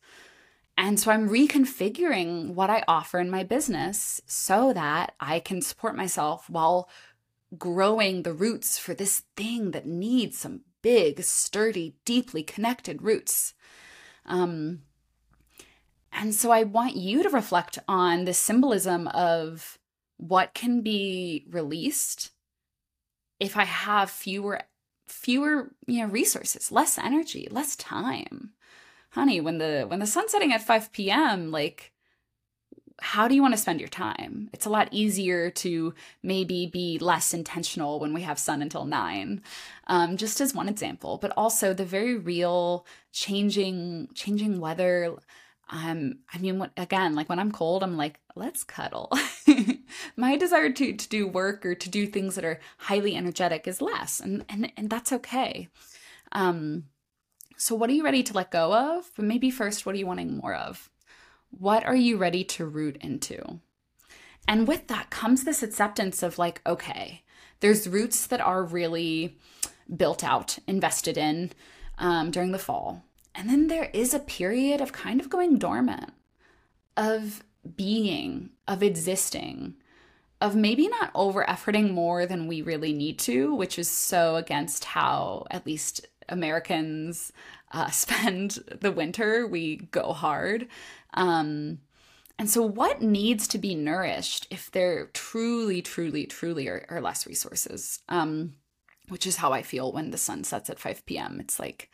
And 0.78 0.98
so 0.98 1.10
I'm 1.10 1.28
reconfiguring 1.28 2.54
what 2.54 2.70
I 2.70 2.84
offer 2.88 3.18
in 3.18 3.30
my 3.30 3.44
business 3.44 4.20
so 4.26 4.72
that 4.72 5.14
I 5.20 5.40
can 5.40 5.60
support 5.60 5.96
myself 5.96 6.48
while 6.48 6.88
growing 7.56 8.22
the 8.22 8.32
roots 8.32 8.78
for 8.78 8.94
this 8.94 9.22
thing 9.36 9.70
that 9.70 9.86
needs 9.86 10.38
some 10.38 10.62
big, 10.82 11.22
sturdy, 11.22 11.96
deeply 12.04 12.42
connected 12.42 13.02
roots. 13.02 13.54
Um, 14.24 14.82
and 16.12 16.34
so 16.34 16.50
I 16.50 16.62
want 16.62 16.96
you 16.96 17.22
to 17.22 17.28
reflect 17.28 17.78
on 17.86 18.24
the 18.24 18.34
symbolism 18.34 19.08
of 19.08 19.78
what 20.16 20.54
can 20.54 20.80
be 20.80 21.46
released 21.50 22.30
if 23.38 23.56
I 23.56 23.64
have 23.64 24.10
fewer 24.10 24.60
fewer 25.06 25.72
you 25.86 26.00
know 26.00 26.06
resources, 26.06 26.72
less 26.72 26.98
energy, 26.98 27.46
less 27.50 27.76
time. 27.76 28.52
Honey, 29.10 29.40
when 29.40 29.58
the 29.58 29.84
when 29.86 30.00
the 30.00 30.06
sun's 30.06 30.32
setting 30.32 30.52
at 30.52 30.62
5 30.62 30.92
p.m., 30.92 31.50
like 31.50 31.92
how 33.16 33.26
do 33.28 33.34
you 33.34 33.40
want 33.40 33.54
to 33.54 33.60
spend 33.60 33.80
your 33.80 33.88
time? 33.88 34.50
It's 34.52 34.66
a 34.66 34.70
lot 34.70 34.90
easier 34.90 35.48
to 35.62 35.94
maybe 36.22 36.66
be 36.66 36.98
less 36.98 37.32
intentional 37.32 37.98
when 37.98 38.12
we 38.12 38.20
have 38.20 38.38
sun 38.38 38.60
until 38.60 38.84
nine, 38.84 39.42
um, 39.86 40.18
just 40.18 40.38
as 40.42 40.52
one 40.52 40.68
example. 40.68 41.16
But 41.16 41.32
also 41.34 41.72
the 41.72 41.86
very 41.86 42.18
real 42.18 42.84
changing 43.12 44.10
changing 44.12 44.60
weather. 44.60 45.16
Um, 45.70 46.18
I 46.30 46.36
mean, 46.36 46.58
what, 46.58 46.72
again, 46.76 47.14
like 47.14 47.30
when 47.30 47.38
I'm 47.38 47.52
cold, 47.52 47.82
I'm 47.82 47.96
like, 47.96 48.20
let's 48.34 48.64
cuddle. 48.64 49.10
My 50.16 50.36
desire 50.36 50.70
to 50.70 50.92
to 50.92 51.08
do 51.08 51.26
work 51.26 51.64
or 51.64 51.74
to 51.74 51.88
do 51.88 52.06
things 52.06 52.34
that 52.34 52.44
are 52.44 52.60
highly 52.76 53.16
energetic 53.16 53.66
is 53.66 53.80
less, 53.80 54.20
and 54.20 54.44
and 54.50 54.70
and 54.76 54.90
that's 54.90 55.10
okay. 55.14 55.70
Um, 56.32 56.84
so, 57.56 57.74
what 57.74 57.88
are 57.88 57.94
you 57.94 58.04
ready 58.04 58.22
to 58.24 58.34
let 58.34 58.50
go 58.50 58.74
of? 58.74 59.10
But 59.16 59.24
maybe 59.24 59.50
first, 59.50 59.86
what 59.86 59.94
are 59.94 59.98
you 59.98 60.06
wanting 60.06 60.36
more 60.36 60.54
of? 60.54 60.90
What 61.58 61.86
are 61.86 61.96
you 61.96 62.16
ready 62.16 62.44
to 62.44 62.66
root 62.66 62.98
into? 63.00 63.60
And 64.46 64.68
with 64.68 64.88
that 64.88 65.10
comes 65.10 65.44
this 65.44 65.62
acceptance 65.62 66.22
of 66.22 66.38
like, 66.38 66.60
okay, 66.66 67.22
there's 67.60 67.88
roots 67.88 68.26
that 68.26 68.40
are 68.40 68.62
really 68.62 69.38
built 69.94 70.22
out, 70.22 70.58
invested 70.66 71.16
in 71.16 71.52
um, 71.98 72.30
during 72.30 72.52
the 72.52 72.58
fall. 72.58 73.04
And 73.34 73.48
then 73.48 73.68
there 73.68 73.90
is 73.92 74.12
a 74.12 74.18
period 74.18 74.80
of 74.80 74.92
kind 74.92 75.20
of 75.20 75.30
going 75.30 75.58
dormant, 75.58 76.12
of 76.96 77.42
being, 77.76 78.50
of 78.68 78.82
existing, 78.82 79.76
of 80.40 80.54
maybe 80.54 80.88
not 80.88 81.10
over 81.14 81.44
efforting 81.44 81.92
more 81.92 82.26
than 82.26 82.46
we 82.46 82.60
really 82.60 82.92
need 82.92 83.18
to, 83.20 83.54
which 83.54 83.78
is 83.78 83.90
so 83.90 84.36
against 84.36 84.84
how 84.84 85.46
at 85.50 85.66
least 85.66 86.06
Americans 86.28 87.32
uh, 87.72 87.90
spend 87.90 88.58
the 88.80 88.92
winter. 88.92 89.46
We 89.46 89.76
go 89.76 90.12
hard. 90.12 90.68
Um, 91.16 91.78
and 92.38 92.50
so, 92.50 92.62
what 92.62 93.00
needs 93.00 93.48
to 93.48 93.58
be 93.58 93.74
nourished 93.74 94.46
if 94.50 94.70
there 94.70 95.06
truly, 95.06 95.80
truly, 95.82 96.26
truly 96.26 96.68
are, 96.68 96.84
are 96.88 97.00
less 97.00 97.26
resources? 97.26 98.00
Um, 98.08 98.54
which 99.08 99.26
is 99.26 99.36
how 99.36 99.52
I 99.52 99.62
feel 99.62 99.92
when 99.92 100.10
the 100.10 100.18
sun 100.18 100.44
sets 100.44 100.68
at 100.68 100.78
5 100.78 101.06
p.m. 101.06 101.38
It's 101.40 101.58
like, 101.58 101.90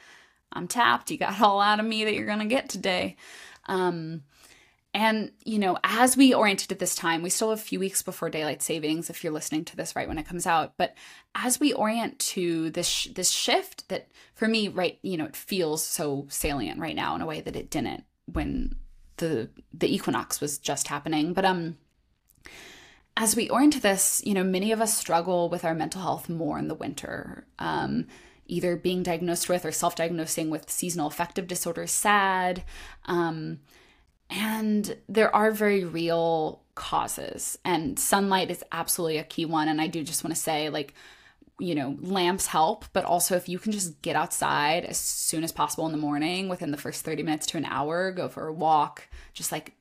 I'm 0.52 0.66
tapped. 0.66 1.10
You 1.10 1.18
got 1.18 1.40
all 1.40 1.60
out 1.60 1.80
of 1.80 1.86
me 1.86 2.04
that 2.04 2.14
you're 2.14 2.26
going 2.26 2.38
to 2.38 2.46
get 2.46 2.68
today. 2.68 3.16
Um, 3.66 4.22
and, 4.94 5.32
you 5.44 5.58
know, 5.58 5.78
as 5.84 6.16
we 6.18 6.34
oriented 6.34 6.70
at 6.70 6.78
this 6.78 6.94
time, 6.94 7.22
we 7.22 7.30
still 7.30 7.50
have 7.50 7.58
a 7.58 7.62
few 7.62 7.78
weeks 7.78 8.02
before 8.02 8.28
daylight 8.28 8.62
savings 8.62 9.08
if 9.08 9.24
you're 9.24 9.32
listening 9.32 9.64
to 9.66 9.76
this 9.76 9.96
right 9.96 10.08
when 10.08 10.18
it 10.18 10.26
comes 10.26 10.46
out. 10.46 10.74
But 10.76 10.94
as 11.34 11.58
we 11.58 11.72
orient 11.72 12.18
to 12.18 12.68
this 12.70 12.88
sh- 12.88 13.08
this 13.14 13.30
shift 13.30 13.88
that 13.88 14.08
for 14.34 14.46
me, 14.46 14.68
right, 14.68 14.98
you 15.02 15.16
know, 15.16 15.24
it 15.24 15.36
feels 15.36 15.82
so 15.82 16.26
salient 16.28 16.78
right 16.78 16.96
now 16.96 17.14
in 17.14 17.22
a 17.22 17.26
way 17.26 17.40
that 17.40 17.56
it 17.56 17.70
didn't 17.70 18.04
when 18.26 18.74
the 19.18 19.50
the 19.72 19.92
equinox 19.92 20.40
was 20.40 20.58
just 20.58 20.88
happening. 20.88 21.32
But 21.32 21.44
um 21.44 21.76
as 23.16 23.36
we 23.36 23.50
orient 23.50 23.74
to 23.74 23.80
this, 23.80 24.22
you 24.24 24.34
know, 24.34 24.44
many 24.44 24.72
of 24.72 24.80
us 24.80 24.96
struggle 24.96 25.48
with 25.48 25.64
our 25.64 25.74
mental 25.74 26.00
health 26.00 26.28
more 26.28 26.58
in 26.58 26.68
the 26.68 26.74
winter. 26.74 27.46
Um, 27.58 28.06
either 28.46 28.76
being 28.76 29.02
diagnosed 29.02 29.48
with 29.48 29.64
or 29.64 29.72
self-diagnosing 29.72 30.50
with 30.50 30.70
seasonal 30.70 31.06
affective 31.06 31.46
disorder, 31.46 31.86
SAD. 31.86 32.64
Um, 33.06 33.60
and 34.28 34.96
there 35.08 35.34
are 35.34 35.50
very 35.50 35.84
real 35.84 36.62
causes, 36.74 37.58
and 37.64 37.98
sunlight 37.98 38.50
is 38.50 38.64
absolutely 38.72 39.18
a 39.18 39.24
key 39.24 39.44
one. 39.44 39.68
And 39.68 39.80
I 39.80 39.86
do 39.86 40.02
just 40.02 40.24
want 40.24 40.34
to 40.34 40.40
say, 40.40 40.70
like, 40.70 40.94
you 41.58 41.74
know, 41.74 41.96
lamps 42.00 42.46
help, 42.46 42.84
but 42.92 43.04
also 43.04 43.36
if 43.36 43.48
you 43.48 43.58
can 43.58 43.72
just 43.72 44.00
get 44.02 44.16
outside 44.16 44.84
as 44.84 44.96
soon 44.96 45.44
as 45.44 45.52
possible 45.52 45.86
in 45.86 45.92
the 45.92 45.98
morning, 45.98 46.48
within 46.48 46.70
the 46.70 46.76
first 46.76 47.04
30 47.04 47.22
minutes 47.22 47.46
to 47.46 47.56
an 47.56 47.64
hour, 47.64 48.10
go 48.10 48.28
for 48.28 48.46
a 48.46 48.52
walk, 48.52 49.08
just 49.32 49.52
like 49.52 49.74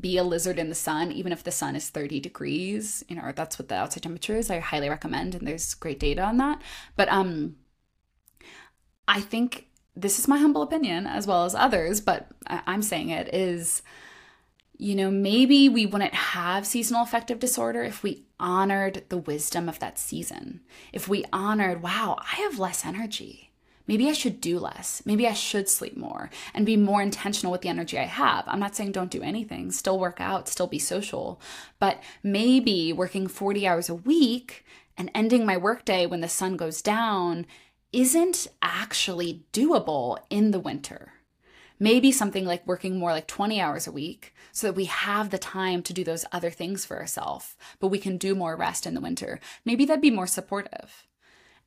be 0.00 0.16
a 0.16 0.24
lizard 0.24 0.58
in 0.58 0.68
the 0.68 0.74
sun, 0.74 1.12
even 1.12 1.32
if 1.32 1.44
the 1.44 1.50
sun 1.50 1.76
is 1.76 1.90
30 1.90 2.20
degrees, 2.20 3.04
you 3.08 3.16
know, 3.16 3.32
that's 3.34 3.58
what 3.58 3.68
the 3.68 3.74
outside 3.74 4.02
temperature 4.02 4.36
is. 4.36 4.50
I 4.50 4.58
highly 4.58 4.88
recommend, 4.88 5.34
and 5.34 5.46
there's 5.46 5.74
great 5.74 6.00
data 6.00 6.22
on 6.22 6.38
that. 6.38 6.60
But 6.96 7.08
um 7.08 7.56
I 9.06 9.20
think 9.20 9.66
this 9.96 10.18
is 10.18 10.28
my 10.28 10.38
humble 10.38 10.62
opinion 10.62 11.06
as 11.06 11.26
well 11.26 11.44
as 11.44 11.54
others, 11.54 12.00
but 12.00 12.28
I'm 12.46 12.82
saying 12.82 13.10
it 13.10 13.34
is, 13.34 13.82
you 14.80 14.94
know, 14.94 15.10
maybe 15.10 15.68
we 15.68 15.84
wouldn't 15.84 16.14
have 16.14 16.66
seasonal 16.66 17.02
affective 17.02 17.38
disorder 17.38 17.82
if 17.82 18.02
we 18.02 18.24
honored 18.38 19.04
the 19.10 19.18
wisdom 19.18 19.68
of 19.68 19.78
that 19.78 19.98
season. 19.98 20.60
If 20.90 21.06
we 21.06 21.26
honored, 21.32 21.82
wow, 21.82 22.16
I 22.18 22.36
have 22.36 22.58
less 22.58 22.86
energy. 22.86 23.50
Maybe 23.86 24.08
I 24.08 24.14
should 24.14 24.40
do 24.40 24.58
less. 24.58 25.02
Maybe 25.04 25.26
I 25.26 25.34
should 25.34 25.68
sleep 25.68 25.98
more 25.98 26.30
and 26.54 26.64
be 26.64 26.76
more 26.76 27.02
intentional 27.02 27.52
with 27.52 27.60
the 27.60 27.68
energy 27.68 27.98
I 27.98 28.04
have. 28.04 28.44
I'm 28.46 28.60
not 28.60 28.74
saying 28.74 28.92
don't 28.92 29.10
do 29.10 29.22
anything, 29.22 29.70
still 29.70 29.98
work 29.98 30.18
out, 30.18 30.48
still 30.48 30.66
be 30.66 30.78
social, 30.78 31.40
but 31.78 32.00
maybe 32.22 32.92
working 32.92 33.26
40 33.26 33.66
hours 33.66 33.90
a 33.90 33.94
week 33.94 34.64
and 34.96 35.10
ending 35.14 35.44
my 35.44 35.58
workday 35.58 36.06
when 36.06 36.22
the 36.22 36.28
sun 36.28 36.56
goes 36.56 36.80
down 36.80 37.46
isn't 37.92 38.46
actually 38.62 39.44
doable 39.52 40.18
in 40.30 40.52
the 40.52 40.60
winter. 40.60 41.12
Maybe 41.82 42.12
something 42.12 42.44
like 42.44 42.66
working 42.66 42.98
more 42.98 43.10
like 43.10 43.26
20 43.26 43.60
hours 43.60 43.86
a 43.86 43.92
week 43.92 44.34
so 44.52 44.66
that 44.68 44.76
we 44.76 44.84
have 44.84 45.30
the 45.30 45.38
time 45.38 45.82
to 45.82 45.92
do 45.92 46.04
those 46.04 46.26
other 46.30 46.50
things 46.50 46.84
for 46.84 46.98
ourselves, 46.98 47.56
but 47.80 47.88
we 47.88 47.98
can 47.98 48.18
do 48.18 48.34
more 48.34 48.54
rest 48.54 48.86
in 48.86 48.94
the 48.94 49.00
winter. 49.00 49.40
Maybe 49.64 49.84
that'd 49.86 50.02
be 50.02 50.10
more 50.10 50.26
supportive. 50.26 51.08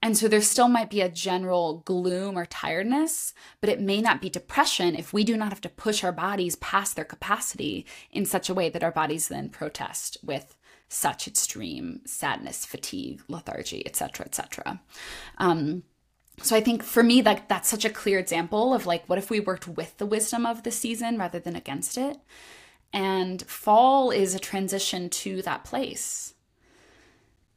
And 0.03 0.17
so 0.17 0.27
there 0.27 0.41
still 0.41 0.67
might 0.67 0.89
be 0.89 1.00
a 1.00 1.08
general 1.08 1.82
gloom 1.86 2.38
or 2.38 2.46
tiredness, 2.46 3.34
but 3.62 3.70
it 3.70 3.79
may 3.79 4.01
not 4.01 4.20
be 4.20 4.29
depression 4.29 4.96
if 4.96 5.13
we 5.13 5.24
do 5.24 5.38
not 5.38 5.50
have 5.50 5.62
to 5.62 5.70
push 5.70 6.03
our 6.03 6.12
bodies 6.12 6.58
past 6.58 6.98
their 6.98 7.05
capacity 7.05 7.86
in 8.12 8.25
such 8.25 8.50
a 8.50 8.53
way 8.53 8.67
that 8.70 8.84
our 8.84 8.91
bodies 8.91 9.29
then 9.29 9.48
protest 9.48 10.17
with 10.22 10.58
such 10.89 11.25
extreme 11.27 12.01
sadness, 12.05 12.65
fatigue, 12.65 13.22
lethargy, 13.29 13.82
etc., 13.86 14.25
etc. 14.25 14.82
Um, 15.38 15.84
so 16.42 16.56
I 16.56 16.62
think 16.62 16.84
for 16.84 17.04
me, 17.04 17.22
like 17.22 17.48
that's 17.48 17.70
such 17.70 17.86
a 17.86 17.90
clear 17.90 18.20
example 18.20 18.74
of 18.74 18.86
like, 18.86 19.08
what 19.08 19.20
if 19.20 19.30
we 19.30 19.40
worked 19.40 19.68
with 19.68 19.98
the 19.98 20.06
wisdom 20.06 20.46
of 20.46 20.63
the 20.63 20.72
season 20.72 21.18
rather 21.18 21.40
than 21.40 21.56
against 21.56 21.98
it? 21.98 22.18
And 22.92 23.42
fall 23.44 24.12
is 24.12 24.36
a 24.36 24.40
transition 24.40 25.10
to 25.10 25.42
that 25.44 25.63
place. 25.63 26.34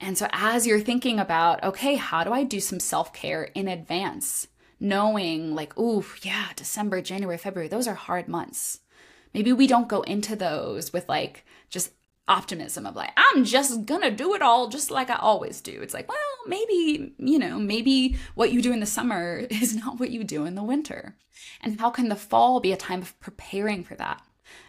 And 0.00 0.16
so 0.18 0.28
as 0.32 0.66
you're 0.66 0.80
thinking 0.80 1.18
about, 1.18 1.62
okay, 1.64 1.96
how 1.96 2.22
do 2.22 2.32
I 2.32 2.44
do 2.44 2.60
some 2.60 2.80
self 2.80 3.12
care 3.12 3.44
in 3.54 3.66
advance? 3.68 4.48
Knowing 4.78 5.54
like, 5.54 5.72
oh, 5.78 6.04
yeah, 6.22 6.48
December, 6.54 7.00
January, 7.00 7.38
February, 7.38 7.68
those 7.68 7.88
are 7.88 7.94
hard 7.94 8.28
months. 8.28 8.80
Maybe 9.32 9.52
we 9.52 9.66
don't 9.66 9.88
go 9.88 10.02
into 10.02 10.36
those 10.36 10.92
with 10.92 11.08
like 11.08 11.44
just 11.70 11.92
optimism 12.28 12.86
of 12.86 12.96
like 12.96 13.12
i'm 13.16 13.44
just 13.44 13.86
gonna 13.86 14.10
do 14.10 14.34
it 14.34 14.42
all 14.42 14.68
just 14.68 14.90
like 14.90 15.10
i 15.10 15.16
always 15.16 15.60
do. 15.60 15.80
It's 15.82 15.94
like 15.94 16.08
well 16.08 16.18
maybe 16.46 17.14
you 17.18 17.38
know 17.38 17.58
maybe 17.58 18.16
what 18.34 18.52
you 18.52 18.62
do 18.62 18.72
in 18.72 18.80
the 18.80 18.86
summer 18.86 19.38
is 19.50 19.76
not 19.76 20.00
what 20.00 20.10
you 20.10 20.24
do 20.24 20.44
in 20.44 20.54
the 20.54 20.62
winter. 20.62 21.16
And 21.60 21.78
how 21.78 21.90
can 21.90 22.08
the 22.08 22.16
fall 22.16 22.60
be 22.60 22.72
a 22.72 22.76
time 22.76 23.02
of 23.02 23.18
preparing 23.20 23.84
for 23.84 23.94
that? 23.96 24.22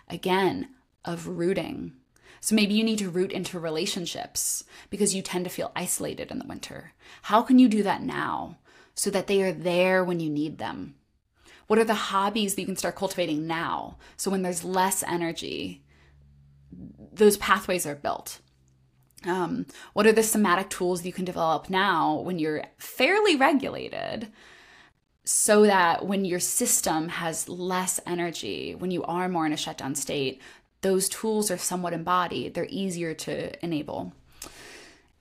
Again 0.09 0.69
of 1.05 1.27
rooting. 1.27 1.93
So 2.39 2.53
maybe 2.53 2.75
you 2.75 2.83
need 2.83 2.99
to 2.99 3.09
root 3.09 3.31
into 3.31 3.59
relationships 3.59 4.63
because 4.89 5.15
you 5.15 5.21
tend 5.21 5.45
to 5.45 5.49
feel 5.49 5.71
isolated 5.75 6.29
in 6.29 6.39
the 6.39 6.47
winter. 6.47 6.93
How 7.23 7.41
can 7.41 7.57
you 7.57 7.67
do 7.67 7.81
that 7.83 8.03
now 8.03 8.57
so 8.93 9.09
that 9.09 9.27
they 9.27 9.41
are 9.41 9.53
there 9.53 10.03
when 10.03 10.19
you 10.19 10.29
need 10.29 10.57
them? 10.57 10.95
What 11.67 11.79
are 11.79 11.83
the 11.83 11.93
hobbies 11.93 12.55
that 12.55 12.61
you 12.61 12.67
can 12.67 12.77
start 12.77 12.95
cultivating 12.95 13.47
now? 13.47 13.97
So 14.15 14.29
when 14.31 14.43
there's 14.43 14.63
less 14.63 15.03
energy 15.03 15.83
those 16.71 17.37
pathways 17.37 17.85
are 17.85 17.95
built. 17.95 18.39
Um, 19.25 19.65
what 19.93 20.05
are 20.05 20.11
the 20.11 20.23
somatic 20.23 20.69
tools 20.69 21.05
you 21.05 21.11
can 21.11 21.25
develop 21.25 21.69
now 21.69 22.15
when 22.15 22.39
you're 22.39 22.63
fairly 22.77 23.35
regulated 23.35 24.31
so 25.23 25.63
that 25.63 26.05
when 26.05 26.23
your 26.23 26.39
system 26.39 27.09
has 27.09 27.49
less 27.49 27.99
energy, 28.05 28.75
when 28.75 28.91
you 28.91 29.03
are 29.03 29.27
more 29.27 29.45
in 29.45 29.51
a 29.51 29.57
shutdown 29.57 29.95
state, 29.95 30.41
those 30.81 31.09
tools 31.09 31.51
are 31.51 31.57
somewhat 31.57 31.93
embodied, 31.93 32.53
they're 32.53 32.67
easier 32.69 33.13
to 33.13 33.65
enable. 33.65 34.13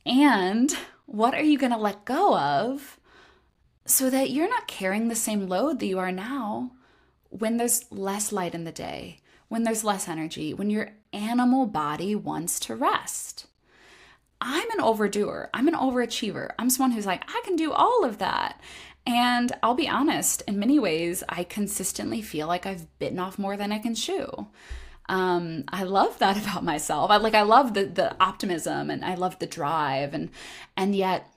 And 0.05 0.77
what 1.07 1.35
are 1.35 1.43
you 1.43 1.59
going 1.59 1.73
to 1.73 1.79
let 1.79 2.05
go 2.05 2.39
of 2.39 3.01
so 3.85 4.11
that 4.11 4.31
you're 4.31 4.49
not 4.49 4.69
carrying 4.69 5.09
the 5.09 5.17
same 5.17 5.49
load 5.49 5.81
that 5.81 5.87
you 5.87 5.99
are 5.99 6.13
now 6.13 6.73
when 7.31 7.57
there's 7.57 7.91
less 7.91 8.33
light 8.33 8.55
in 8.55 8.65
the 8.65 8.73
day, 8.73 9.21
when 9.49 9.63
there's 9.63 9.85
less 9.85 10.09
energy, 10.09 10.55
when 10.55 10.71
your 10.71 10.91
animal 11.17 11.67
body 11.67 12.15
wants 12.15 12.61
to 12.61 12.77
rest. 12.77 13.47
I'm 14.41 14.71
an 14.71 14.81
overdoer. 14.81 15.49
I'm 15.55 15.67
an 15.67 15.75
overachiever. 15.75 16.51
I'm 16.59 16.71
someone 16.71 16.93
who's 16.93 17.07
like, 17.07 17.25
I 17.29 17.41
can 17.45 17.57
do 17.57 17.73
all 17.73 18.05
of 18.05 18.19
that. 18.19 18.61
And 19.07 19.53
I'll 19.63 19.75
be 19.75 19.89
honest, 19.89 20.43
in 20.47 20.59
many 20.59 20.79
ways, 20.79 21.23
I 21.29 21.45
consistently 21.45 22.21
feel 22.21 22.47
like 22.47 22.67
I've 22.67 22.87
bitten 22.99 23.19
off 23.19 23.39
more 23.39 23.57
than 23.57 23.73
I 23.73 23.79
can 23.79 23.95
chew. 23.95 24.47
Um, 25.09 25.65
I 25.69 25.85
love 25.85 26.19
that 26.21 26.37
about 26.37 26.65
myself. 26.65 27.11
I 27.11 27.17
like 27.17 27.35
I 27.35 27.43
love 27.43 27.75
the 27.75 27.85
the 27.87 28.17
optimism 28.23 28.91
and 28.91 29.05
I 29.05 29.15
love 29.15 29.39
the 29.39 29.47
drive 29.47 30.13
and 30.13 30.31
and 30.77 30.95
yet 30.95 31.29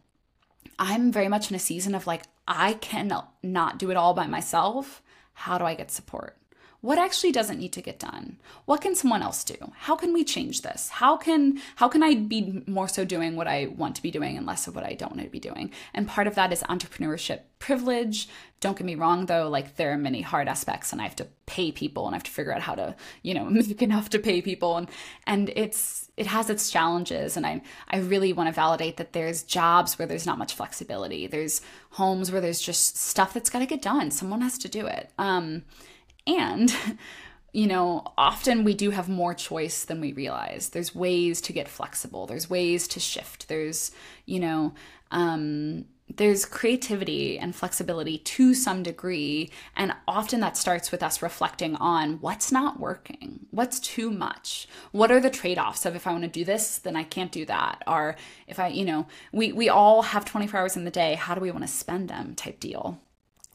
I'm 0.79 1.11
very 1.11 1.27
much 1.27 1.49
in 1.49 1.55
a 1.55 1.59
season 1.59 1.93
of 1.93 2.07
like 2.07 2.23
I 2.47 2.73
can 2.73 3.13
not 3.43 3.77
do 3.77 3.91
it 3.91 3.97
all 3.97 4.13
by 4.15 4.25
myself. 4.25 5.03
How 5.33 5.57
do 5.57 5.65
I 5.65 5.75
get 5.75 5.91
support? 5.91 6.38
What 6.81 6.97
actually 6.97 7.33
doesn't 7.33 7.59
need 7.59 7.73
to 7.73 7.81
get 7.81 7.99
done? 7.99 8.37
What 8.63 8.79
can 8.81 8.95
someone 8.95 9.21
else 9.21 9.43
do? 9.43 9.55
How 9.79 9.97
can 9.97 10.13
we 10.13 10.23
change 10.23 10.61
this? 10.61 10.89
How 10.89 11.17
can 11.17 11.59
how 11.75 11.89
can 11.89 12.01
i 12.03 12.15
be 12.15 12.63
more 12.67 12.87
so 12.87 13.03
doing 13.03 13.35
what 13.35 13.47
i 13.47 13.67
want 13.67 13.95
to 13.97 14.01
be 14.01 14.11
doing 14.11 14.37
and 14.37 14.45
less 14.45 14.65
of 14.65 14.75
what 14.75 14.85
i 14.85 14.93
don't 14.93 15.11
want 15.11 15.23
to 15.23 15.29
be 15.29 15.41
doing? 15.41 15.71
And 15.93 16.07
part 16.07 16.27
of 16.27 16.35
that 16.35 16.53
is 16.53 16.63
entrepreneurship 16.63 17.41
privilege. 17.59 18.29
Don't 18.61 18.77
get 18.77 18.85
me 18.85 18.95
wrong 18.95 19.25
though 19.25 19.49
like 19.49 19.75
there 19.75 19.91
are 19.91 19.97
many 19.97 20.21
hard 20.21 20.47
aspects 20.47 20.93
and 20.93 21.01
i 21.01 21.03
have 21.03 21.17
to 21.17 21.27
pay 21.45 21.71
people 21.71 22.05
and 22.05 22.15
i 22.15 22.17
have 22.17 22.23
to 22.23 22.31
figure 22.31 22.53
out 22.53 22.61
how 22.61 22.75
to 22.75 22.95
you 23.23 23.33
know 23.33 23.45
make 23.49 23.81
enough 23.81 24.09
to 24.11 24.19
pay 24.19 24.41
people. 24.41 24.77
And 24.77 24.89
and 25.27 25.51
it's 25.57 26.09
it 26.15 26.27
has 26.27 26.49
its 26.49 26.71
challenges 26.71 27.35
and 27.35 27.45
i 27.45 27.61
i 27.89 27.97
really 27.97 28.31
want 28.31 28.47
to 28.47 28.53
validate 28.53 28.95
that 28.97 29.11
there's 29.11 29.43
jobs 29.43 29.99
where 29.99 30.07
there's 30.07 30.25
not 30.25 30.37
much 30.37 30.53
flexibility. 30.53 31.27
There's 31.27 31.61
homes 31.91 32.31
where 32.31 32.39
there's 32.39 32.61
just 32.61 32.95
stuff 32.95 33.33
that's 33.33 33.49
got 33.49 33.59
to 33.59 33.65
get 33.65 33.81
done. 33.81 34.11
Someone 34.11 34.39
has 34.39 34.57
to 34.59 34.69
do 34.69 34.87
it. 34.87 35.11
Um 35.17 35.63
and, 36.37 36.73
you 37.53 37.67
know, 37.67 38.13
often 38.17 38.63
we 38.63 38.73
do 38.73 38.91
have 38.91 39.09
more 39.09 39.33
choice 39.33 39.85
than 39.85 39.99
we 39.99 40.13
realize. 40.13 40.69
There's 40.69 40.93
ways 40.93 41.41
to 41.41 41.53
get 41.53 41.67
flexible, 41.67 42.25
there's 42.27 42.49
ways 42.49 42.87
to 42.89 42.99
shift, 42.99 43.47
there's, 43.47 43.91
you 44.25 44.39
know, 44.39 44.73
um, 45.11 45.85
there's 46.15 46.45
creativity 46.45 47.37
and 47.37 47.55
flexibility 47.55 48.17
to 48.17 48.53
some 48.53 48.81
degree. 48.81 49.51
And 49.75 49.93
often 50.07 50.39
that 50.39 50.57
starts 50.57 50.91
with 50.91 51.03
us 51.03 51.21
reflecting 51.21 51.75
on 51.75 52.19
what's 52.19 52.51
not 52.51 52.79
working, 52.79 53.45
what's 53.51 53.79
too 53.79 54.09
much, 54.09 54.67
what 54.91 55.11
are 55.11 55.19
the 55.19 55.29
trade 55.29 55.59
offs 55.59 55.85
of 55.85 55.95
if 55.95 56.07
I 56.07 56.11
want 56.11 56.23
to 56.23 56.29
do 56.29 56.43
this, 56.43 56.79
then 56.79 56.95
I 56.95 57.03
can't 57.03 57.31
do 57.31 57.45
that. 57.45 57.83
Or 57.85 58.15
if 58.47 58.59
I, 58.59 58.69
you 58.69 58.85
know, 58.85 59.07
we, 59.31 59.51
we 59.51 59.69
all 59.69 60.01
have 60.01 60.25
24 60.25 60.59
hours 60.59 60.75
in 60.75 60.83
the 60.83 60.91
day, 60.91 61.13
how 61.13 61.35
do 61.35 61.41
we 61.41 61.51
want 61.51 61.63
to 61.63 61.71
spend 61.71 62.09
them 62.09 62.33
type 62.35 62.59
deal. 62.59 62.99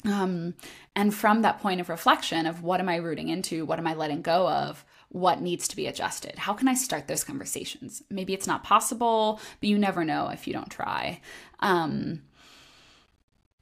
Um, 0.05 0.55
and 0.95 1.15
from 1.15 1.43
that 1.43 1.61
point 1.61 1.81
of 1.81 1.89
reflection 1.89 2.47
of 2.47 2.63
what 2.63 2.81
am 2.81 2.89
I 2.89 2.97
rooting 2.97 3.29
into? 3.29 3.65
What 3.65 3.79
am 3.79 3.87
I 3.87 3.95
letting 3.95 4.23
go 4.23 4.49
of? 4.49 4.85
What 5.09 5.41
needs 5.41 5.69
to 5.69 5.77
be 5.77 5.87
adjusted? 5.87 6.37
How 6.37 6.53
can 6.53 6.69
I 6.69 6.75
start 6.75 7.09
those 7.09 7.25
conversations? 7.25 8.03
Maybe 8.11 8.35
it's 8.35 8.47
not 8.47 8.65
possible, 8.65 9.41
but 9.61 9.69
you 9.69 9.79
never 9.79 10.05
know 10.05 10.29
if 10.29 10.47
you 10.47 10.53
don't 10.53 10.71
try. 10.71 11.21
Um, 11.61 12.23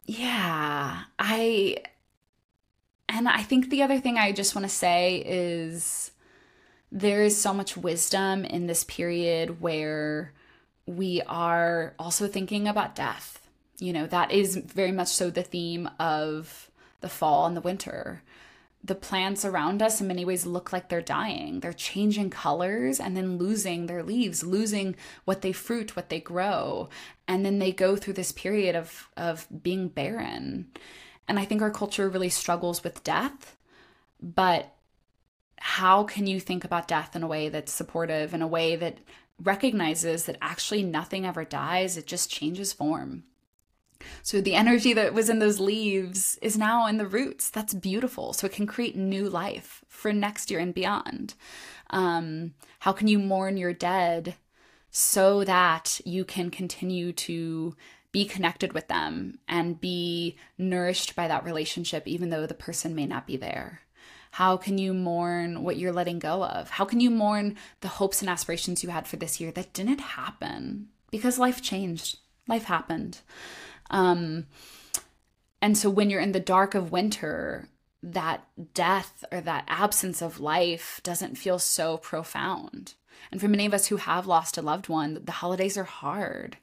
yeah, 0.06 1.02
I, 1.18 1.76
and 3.08 3.28
I 3.28 3.42
think 3.42 3.70
the 3.70 3.82
other 3.82 4.00
thing 4.00 4.18
I 4.18 4.32
just 4.32 4.54
want 4.54 4.64
to 4.64 4.74
say 4.74 5.22
is 5.24 6.10
there 6.90 7.22
is 7.22 7.40
so 7.40 7.54
much 7.54 7.76
wisdom 7.76 8.44
in 8.44 8.66
this 8.66 8.84
period 8.84 9.60
where 9.60 10.32
we 10.86 11.22
are 11.22 11.94
also 11.98 12.26
thinking 12.26 12.66
about 12.66 12.96
death 12.96 13.41
you 13.78 13.92
know, 13.92 14.06
that 14.06 14.30
is 14.30 14.56
very 14.56 14.92
much 14.92 15.08
so 15.08 15.30
the 15.30 15.42
theme 15.42 15.88
of 15.98 16.70
the 17.00 17.08
fall 17.08 17.46
and 17.46 17.56
the 17.56 17.60
winter. 17.60 18.22
The 18.84 18.94
plants 18.94 19.44
around 19.44 19.80
us 19.80 20.00
in 20.00 20.08
many 20.08 20.24
ways 20.24 20.44
look 20.44 20.72
like 20.72 20.88
they're 20.88 21.00
dying. 21.00 21.60
They're 21.60 21.72
changing 21.72 22.30
colors 22.30 22.98
and 22.98 23.16
then 23.16 23.38
losing 23.38 23.86
their 23.86 24.02
leaves, 24.02 24.42
losing 24.42 24.96
what 25.24 25.42
they 25.42 25.52
fruit, 25.52 25.94
what 25.94 26.08
they 26.08 26.20
grow. 26.20 26.88
And 27.28 27.46
then 27.46 27.60
they 27.60 27.70
go 27.70 27.96
through 27.96 28.14
this 28.14 28.32
period 28.32 28.74
of, 28.74 29.08
of 29.16 29.46
being 29.62 29.88
barren. 29.88 30.66
And 31.28 31.38
I 31.38 31.44
think 31.44 31.62
our 31.62 31.70
culture 31.70 32.08
really 32.08 32.28
struggles 32.28 32.82
with 32.82 33.04
death. 33.04 33.56
But 34.20 34.74
how 35.58 36.02
can 36.02 36.26
you 36.26 36.40
think 36.40 36.64
about 36.64 36.88
death 36.88 37.14
in 37.14 37.22
a 37.22 37.28
way 37.28 37.48
that's 37.48 37.72
supportive, 37.72 38.34
in 38.34 38.42
a 38.42 38.48
way 38.48 38.74
that 38.74 38.98
recognizes 39.40 40.24
that 40.24 40.38
actually 40.42 40.82
nothing 40.82 41.24
ever 41.24 41.44
dies, 41.44 41.96
it 41.96 42.06
just 42.08 42.30
changes 42.30 42.72
form? 42.72 43.22
So 44.22 44.40
the 44.40 44.54
energy 44.54 44.92
that 44.92 45.14
was 45.14 45.28
in 45.28 45.38
those 45.38 45.60
leaves 45.60 46.38
is 46.42 46.58
now 46.58 46.86
in 46.86 46.96
the 46.98 47.06
roots. 47.06 47.50
That's 47.50 47.74
beautiful. 47.74 48.32
So 48.32 48.46
it 48.46 48.52
can 48.52 48.66
create 48.66 48.96
new 48.96 49.28
life 49.28 49.84
for 49.88 50.12
next 50.12 50.50
year 50.50 50.60
and 50.60 50.74
beyond. 50.74 51.34
Um, 51.90 52.54
how 52.80 52.92
can 52.92 53.08
you 53.08 53.18
mourn 53.18 53.56
your 53.56 53.72
dead 53.72 54.36
so 54.90 55.44
that 55.44 56.00
you 56.04 56.24
can 56.24 56.50
continue 56.50 57.12
to 57.12 57.76
be 58.12 58.24
connected 58.26 58.74
with 58.74 58.88
them 58.88 59.38
and 59.48 59.80
be 59.80 60.36
nourished 60.58 61.16
by 61.16 61.28
that 61.28 61.44
relationship, 61.44 62.06
even 62.06 62.30
though 62.30 62.46
the 62.46 62.54
person 62.54 62.94
may 62.94 63.06
not 63.06 63.26
be 63.26 63.36
there? 63.36 63.80
How 64.32 64.56
can 64.56 64.78
you 64.78 64.94
mourn 64.94 65.62
what 65.62 65.76
you're 65.76 65.92
letting 65.92 66.18
go 66.18 66.42
of? 66.42 66.70
How 66.70 66.86
can 66.86 67.00
you 67.00 67.10
mourn 67.10 67.56
the 67.82 67.88
hopes 67.88 68.22
and 68.22 68.30
aspirations 68.30 68.82
you 68.82 68.88
had 68.88 69.06
for 69.06 69.16
this 69.16 69.40
year 69.40 69.52
that 69.52 69.74
didn't 69.74 70.00
happen 70.00 70.88
because 71.10 71.38
life 71.38 71.60
changed? 71.60 72.18
Life 72.48 72.64
happened. 72.64 73.20
Um, 73.92 74.46
and 75.60 75.78
so 75.78 75.88
when 75.88 76.10
you're 76.10 76.20
in 76.20 76.32
the 76.32 76.40
dark 76.40 76.74
of 76.74 76.90
winter, 76.90 77.68
that 78.02 78.44
death 78.74 79.24
or 79.30 79.40
that 79.42 79.64
absence 79.68 80.20
of 80.20 80.40
life 80.40 81.00
doesn't 81.04 81.38
feel 81.38 81.58
so 81.58 81.98
profound. 81.98 82.94
And 83.30 83.40
for 83.40 83.46
many 83.48 83.66
of 83.66 83.74
us 83.74 83.86
who 83.86 83.96
have 83.98 84.26
lost 84.26 84.58
a 84.58 84.62
loved 84.62 84.88
one, 84.88 85.20
the 85.24 85.32
holidays 85.32 85.78
are 85.78 85.84
hard. 85.84 86.56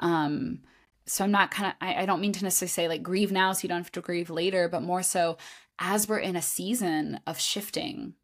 Um, 0.00 0.60
so 1.06 1.22
I'm 1.22 1.30
not 1.30 1.50
kind 1.50 1.68
of, 1.68 1.74
I, 1.80 2.02
I 2.02 2.06
don't 2.06 2.20
mean 2.20 2.32
to 2.32 2.44
necessarily 2.44 2.68
say 2.68 2.88
like 2.88 3.02
grieve 3.02 3.30
now 3.30 3.52
so 3.52 3.62
you 3.62 3.68
don't 3.68 3.78
have 3.78 3.92
to 3.92 4.00
grieve 4.00 4.30
later, 4.30 4.68
but 4.68 4.82
more 4.82 5.02
so 5.02 5.36
as 5.78 6.08
we're 6.08 6.18
in 6.18 6.36
a 6.36 6.42
season 6.42 7.20
of 7.26 7.38
shifting, 7.38 8.14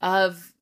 of 0.00 0.52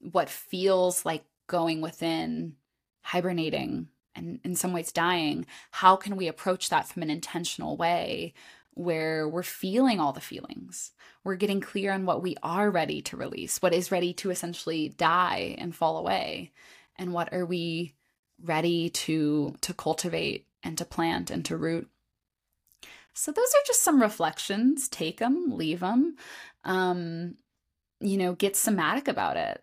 what 0.00 0.28
feels 0.28 1.04
like 1.04 1.24
going 1.46 1.80
within, 1.80 2.56
hibernating, 3.02 3.88
and 4.16 4.40
in 4.44 4.54
some 4.56 4.72
ways 4.72 4.92
dying, 4.92 5.46
how 5.70 5.96
can 5.96 6.16
we 6.16 6.28
approach 6.28 6.70
that 6.70 6.88
from 6.88 7.02
an 7.02 7.10
intentional 7.10 7.76
way 7.76 8.34
where 8.74 9.28
we're 9.28 9.42
feeling 9.42 10.00
all 10.00 10.12
the 10.12 10.20
feelings? 10.20 10.92
We're 11.24 11.36
getting 11.36 11.60
clear 11.60 11.92
on 11.92 12.06
what 12.06 12.22
we 12.22 12.36
are 12.42 12.70
ready 12.70 13.02
to 13.02 13.16
release, 13.16 13.60
what 13.60 13.74
is 13.74 13.92
ready 13.92 14.12
to 14.14 14.30
essentially 14.30 14.88
die 14.88 15.54
and 15.58 15.74
fall 15.74 15.98
away, 15.98 16.52
and 16.96 17.12
what 17.12 17.32
are 17.32 17.44
we 17.44 17.94
ready 18.42 18.90
to 18.90 19.54
to 19.60 19.72
cultivate 19.74 20.46
and 20.62 20.76
to 20.78 20.84
plant 20.84 21.30
and 21.30 21.44
to 21.46 21.56
root. 21.56 21.88
So 23.14 23.32
those 23.32 23.48
are 23.48 23.66
just 23.66 23.82
some 23.82 24.02
reflections. 24.02 24.88
Take 24.88 25.18
them, 25.18 25.50
leave 25.50 25.80
them. 25.80 26.16
Um, 26.64 27.36
you 28.00 28.18
know, 28.18 28.34
get 28.34 28.56
somatic 28.56 29.08
about 29.08 29.36
it. 29.38 29.62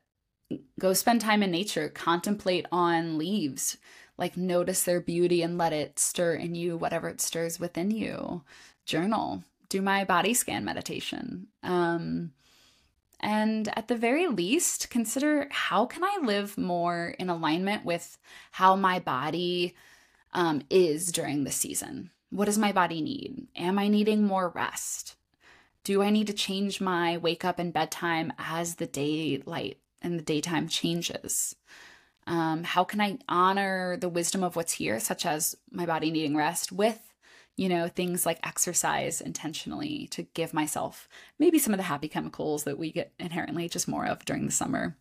Go 0.80 0.94
spend 0.94 1.22
time 1.22 1.44
in 1.44 1.52
nature, 1.52 1.90
contemplate 1.90 2.66
on 2.72 3.18
leaves, 3.18 3.78
like 4.18 4.38
notice 4.38 4.84
their 4.84 5.02
beauty 5.02 5.42
and 5.42 5.58
let 5.58 5.74
it 5.74 6.00
stir 6.00 6.36
in 6.36 6.56
you 6.56 6.78
whatever 6.78 7.10
it 7.10 7.22
stirs 7.22 7.60
within 7.60 7.92
you. 7.92 8.44
Journal, 8.86 9.44
do 9.70 9.82
my 9.82 10.04
body 10.04 10.34
scan 10.34 10.64
meditation. 10.66 11.48
Um, 11.64 12.32
and 13.20 13.76
at 13.78 13.88
the 13.88 13.96
very 13.96 14.28
least, 14.28 14.90
consider 14.90 15.48
how 15.50 15.86
can 15.86 16.04
I 16.04 16.20
live 16.22 16.58
more 16.58 17.16
in 17.18 17.30
alignment 17.30 17.86
with 17.86 18.18
how 18.52 18.76
my 18.76 19.00
body 19.00 19.76
um, 20.34 20.62
is 20.70 21.12
during 21.12 21.44
the 21.44 21.52
season? 21.52 22.12
What 22.30 22.46
does 22.46 22.58
my 22.58 22.72
body 22.72 23.02
need? 23.02 23.48
Am 23.56 23.80
I 23.80 23.88
needing 23.88 24.24
more 24.24 24.50
rest? 24.50 25.16
Do 25.84 26.02
I 26.02 26.10
need 26.10 26.28
to 26.28 26.34
change 26.34 26.82
my 26.82 27.18
wake 27.18 27.46
up 27.46 27.60
and 27.60 27.72
bedtime 27.72 28.34
as 28.38 28.76
the 28.76 28.88
daylight 28.88 29.78
and 30.02 30.20
the 30.20 30.24
daytime 30.24 30.68
changes? 30.68 31.56
Um, 32.26 32.64
how 32.64 32.84
can 32.84 33.02
I 33.02 33.18
honor 33.28 33.98
the 33.98 34.10
wisdom 34.10 34.44
of 34.44 34.56
what's 34.56 34.74
here, 34.74 35.00
such 35.00 35.26
as 35.26 35.56
my 35.72 35.86
body 35.86 36.12
needing 36.12 36.36
rest, 36.36 36.72
with 36.72 37.00
you 37.56 37.70
know 37.70 37.88
things 37.88 38.26
like 38.26 38.46
exercise 38.46 39.22
intentionally 39.22 40.08
to 40.12 40.24
give 40.34 40.54
myself 40.54 41.08
maybe 41.38 41.60
some 41.60 41.74
of 41.74 41.78
the 41.78 41.84
happy 41.84 42.08
chemicals 42.08 42.64
that 42.64 42.80
we 42.80 42.92
get 42.92 43.14
inherently 43.20 43.70
just 43.70 43.88
more 43.88 44.06
of 44.06 44.26
during 44.26 44.46
the 44.46 44.52
summer. 44.52 44.98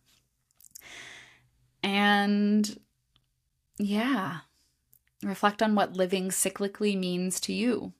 And 1.81 2.79
yeah, 3.77 4.39
reflect 5.23 5.61
on 5.61 5.75
what 5.75 5.97
living 5.97 6.29
cyclically 6.29 6.97
means 6.97 7.39
to 7.41 7.53
you. 7.53 7.93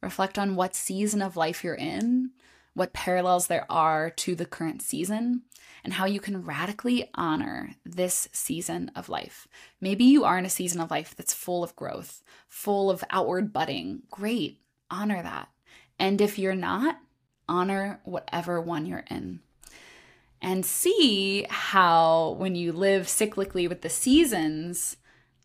Reflect 0.00 0.38
on 0.38 0.54
what 0.54 0.76
season 0.76 1.20
of 1.22 1.36
life 1.36 1.64
you're 1.64 1.74
in, 1.74 2.30
what 2.78 2.92
parallels 2.92 3.48
there 3.48 3.66
are 3.68 4.08
to 4.08 4.34
the 4.34 4.46
current 4.46 4.80
season, 4.80 5.42
and 5.82 5.94
how 5.94 6.06
you 6.06 6.20
can 6.20 6.44
radically 6.44 7.10
honor 7.14 7.74
this 7.84 8.28
season 8.32 8.90
of 8.94 9.08
life. 9.08 9.48
Maybe 9.80 10.04
you 10.04 10.24
are 10.24 10.38
in 10.38 10.44
a 10.44 10.50
season 10.50 10.80
of 10.80 10.90
life 10.90 11.14
that's 11.16 11.34
full 11.34 11.64
of 11.64 11.74
growth, 11.76 12.22
full 12.48 12.88
of 12.90 13.04
outward 13.10 13.52
budding. 13.52 14.02
Great, 14.10 14.60
honor 14.90 15.22
that. 15.22 15.48
And 15.98 16.20
if 16.20 16.38
you're 16.38 16.54
not, 16.54 16.98
honor 17.48 18.00
whatever 18.04 18.60
one 18.60 18.86
you're 18.86 19.04
in. 19.10 19.40
And 20.40 20.64
see 20.64 21.46
how, 21.50 22.36
when 22.38 22.54
you 22.54 22.72
live 22.72 23.06
cyclically 23.06 23.68
with 23.68 23.82
the 23.82 23.88
seasons, 23.88 24.98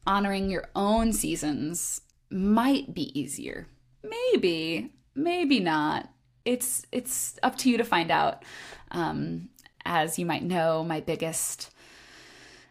honoring 0.06 0.52
your 0.52 0.70
own 0.76 1.14
seasons 1.14 2.02
might 2.30 2.94
be 2.94 3.20
easier. 3.20 3.68
Maybe, 4.04 4.94
maybe 5.16 5.60
not. 5.60 6.13
It's 6.46 6.86
it's 6.92 7.40
up 7.44 7.58
to 7.60 7.70
you 7.70 7.78
to 7.78 7.84
find 7.84 8.12
out. 8.12 8.44
Um, 8.92 9.50
as 9.86 10.18
you 10.18 10.26
might 10.26 10.44
know, 10.44 10.84
my 10.84 11.00
biggest 11.02 11.72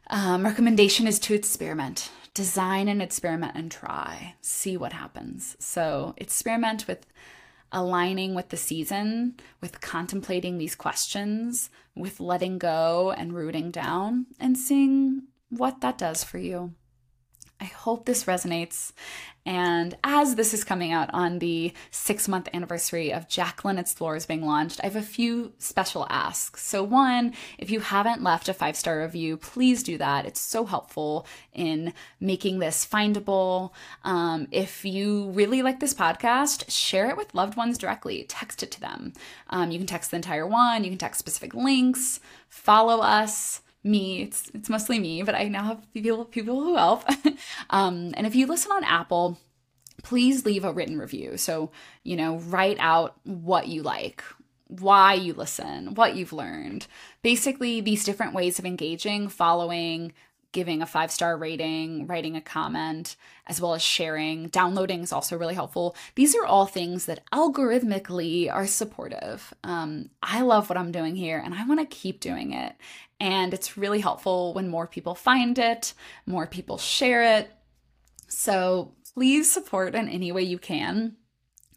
um, 0.08 0.44
recommendation 0.44 1.06
is 1.06 1.18
to 1.20 1.34
experiment. 1.34 2.10
Design 2.34 2.88
an 2.88 3.00
experiment 3.00 3.52
and 3.54 3.70
try. 3.70 4.34
See 4.40 4.76
what 4.76 4.94
happens. 4.94 5.56
So, 5.60 6.14
experiment 6.16 6.86
with 6.86 7.06
aligning 7.70 8.34
with 8.34 8.50
the 8.50 8.56
season, 8.56 9.34
with 9.60 9.80
contemplating 9.80 10.58
these 10.58 10.74
questions, 10.74 11.70
with 11.94 12.20
letting 12.20 12.58
go 12.58 13.12
and 13.12 13.32
rooting 13.32 13.70
down, 13.70 14.26
and 14.38 14.56
seeing 14.56 15.22
what 15.48 15.80
that 15.80 15.98
does 15.98 16.22
for 16.22 16.38
you. 16.38 16.74
I 17.62 17.66
hope 17.66 18.06
this 18.06 18.24
resonates. 18.24 18.90
And 19.46 19.96
as 20.02 20.34
this 20.34 20.52
is 20.52 20.64
coming 20.64 20.92
out 20.92 21.10
on 21.12 21.38
the 21.38 21.72
six 21.92 22.26
month 22.26 22.48
anniversary 22.52 23.12
of 23.12 23.28
Jaclyn 23.28 23.78
Explores 23.78 24.26
being 24.26 24.44
launched, 24.44 24.80
I 24.82 24.86
have 24.86 24.96
a 24.96 25.02
few 25.02 25.52
special 25.58 26.04
asks. 26.10 26.60
So, 26.66 26.82
one, 26.82 27.34
if 27.58 27.70
you 27.70 27.78
haven't 27.78 28.24
left 28.24 28.48
a 28.48 28.54
five 28.54 28.76
star 28.76 29.00
review, 29.00 29.36
please 29.36 29.84
do 29.84 29.96
that. 29.98 30.26
It's 30.26 30.40
so 30.40 30.64
helpful 30.64 31.24
in 31.52 31.92
making 32.18 32.58
this 32.58 32.84
findable. 32.84 33.70
Um, 34.02 34.48
if 34.50 34.84
you 34.84 35.30
really 35.30 35.62
like 35.62 35.78
this 35.78 35.94
podcast, 35.94 36.68
share 36.68 37.10
it 37.10 37.16
with 37.16 37.32
loved 37.32 37.56
ones 37.56 37.78
directly, 37.78 38.24
text 38.28 38.64
it 38.64 38.72
to 38.72 38.80
them. 38.80 39.12
Um, 39.50 39.70
you 39.70 39.78
can 39.78 39.86
text 39.86 40.10
the 40.10 40.16
entire 40.16 40.48
one, 40.48 40.82
you 40.82 40.90
can 40.90 40.98
text 40.98 41.20
specific 41.20 41.54
links, 41.54 42.18
follow 42.48 43.00
us 43.00 43.60
me. 43.84 44.22
It's 44.22 44.50
it's 44.54 44.68
mostly 44.68 44.98
me, 44.98 45.22
but 45.22 45.34
I 45.34 45.48
now 45.48 45.64
have 45.64 45.92
people 45.92 46.24
people 46.24 46.62
who 46.62 46.76
help. 46.76 47.04
um, 47.70 48.12
and 48.16 48.26
if 48.26 48.34
you 48.34 48.46
listen 48.46 48.72
on 48.72 48.84
Apple, 48.84 49.38
please 50.02 50.44
leave 50.44 50.64
a 50.64 50.72
written 50.72 50.98
review. 50.98 51.36
So 51.36 51.70
you 52.02 52.16
know, 52.16 52.38
write 52.38 52.78
out 52.78 53.16
what 53.24 53.68
you 53.68 53.82
like, 53.82 54.22
why 54.68 55.14
you 55.14 55.34
listen, 55.34 55.94
what 55.94 56.16
you've 56.16 56.32
learned. 56.32 56.86
Basically, 57.22 57.80
these 57.80 58.04
different 58.04 58.34
ways 58.34 58.58
of 58.58 58.66
engaging, 58.66 59.28
following, 59.28 60.12
giving 60.52 60.82
a 60.82 60.86
five 60.86 61.10
star 61.10 61.36
rating, 61.36 62.06
writing 62.06 62.36
a 62.36 62.40
comment, 62.40 63.16
as 63.46 63.60
well 63.60 63.74
as 63.74 63.82
sharing. 63.82 64.48
Downloading 64.48 65.00
is 65.00 65.12
also 65.12 65.36
really 65.36 65.54
helpful. 65.54 65.96
These 66.14 66.36
are 66.36 66.44
all 66.44 66.66
things 66.66 67.06
that 67.06 67.22
algorithmically 67.32 68.52
are 68.52 68.66
supportive. 68.66 69.52
Um, 69.64 70.10
I 70.22 70.42
love 70.42 70.68
what 70.68 70.78
I'm 70.78 70.92
doing 70.92 71.16
here 71.16 71.42
and 71.42 71.54
I 71.54 71.66
want 71.66 71.80
to 71.80 71.96
keep 71.96 72.20
doing 72.20 72.52
it. 72.52 72.74
And 73.22 73.54
it's 73.54 73.78
really 73.78 74.00
helpful 74.00 74.52
when 74.52 74.68
more 74.68 74.88
people 74.88 75.14
find 75.14 75.56
it, 75.56 75.94
more 76.26 76.44
people 76.44 76.76
share 76.76 77.38
it. 77.38 77.48
So 78.26 78.96
please 79.14 79.52
support 79.52 79.94
in 79.94 80.08
any 80.08 80.32
way 80.32 80.42
you 80.42 80.58
can. 80.58 81.14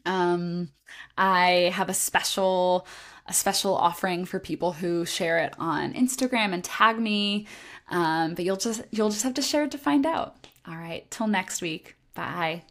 Um, 0.08 0.72
I 1.16 1.72
have 1.72 1.88
a 1.88 1.94
special 1.94 2.88
a 3.28 3.34
special 3.34 3.76
offering 3.76 4.26
for 4.26 4.40
people 4.40 4.72
who 4.72 5.06
share 5.06 5.38
it 5.38 5.54
on 5.60 5.94
Instagram 5.94 6.52
and 6.52 6.64
tag 6.64 6.98
me. 6.98 7.46
Um, 7.90 8.34
but 8.34 8.44
you'll 8.44 8.58
just 8.58 8.82
you'll 8.90 9.12
just 9.12 9.22
have 9.22 9.36
to 9.36 9.44
share 9.44 9.66
it 9.66 9.72
to 9.72 9.78
find 9.78 10.08
out. 10.08 10.48
All 10.68 10.76
right, 10.76 11.10
till 11.12 11.28
next 11.28 11.62
week. 11.62 11.96
Bye. 12.16 12.64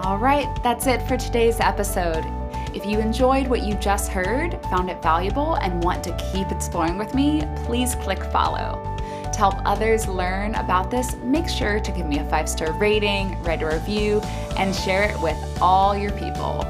All 0.00 0.16
right, 0.16 0.48
that's 0.62 0.86
it 0.86 1.02
for 1.02 1.18
today's 1.18 1.60
episode. 1.60 2.24
If 2.74 2.84
you 2.84 2.98
enjoyed 2.98 3.48
what 3.48 3.62
you 3.62 3.74
just 3.74 4.10
heard, 4.10 4.60
found 4.64 4.90
it 4.90 5.02
valuable, 5.02 5.54
and 5.54 5.82
want 5.82 6.04
to 6.04 6.30
keep 6.32 6.50
exploring 6.50 6.98
with 6.98 7.14
me, 7.14 7.42
please 7.64 7.94
click 7.94 8.22
follow. 8.24 8.82
To 9.32 9.38
help 9.38 9.54
others 9.64 10.06
learn 10.06 10.54
about 10.54 10.90
this, 10.90 11.16
make 11.16 11.48
sure 11.48 11.80
to 11.80 11.92
give 11.92 12.06
me 12.06 12.18
a 12.18 12.28
five 12.28 12.48
star 12.48 12.72
rating, 12.72 13.40
write 13.42 13.62
a 13.62 13.66
review, 13.66 14.20
and 14.58 14.74
share 14.74 15.04
it 15.04 15.18
with 15.20 15.36
all 15.62 15.96
your 15.96 16.12
people. 16.12 16.66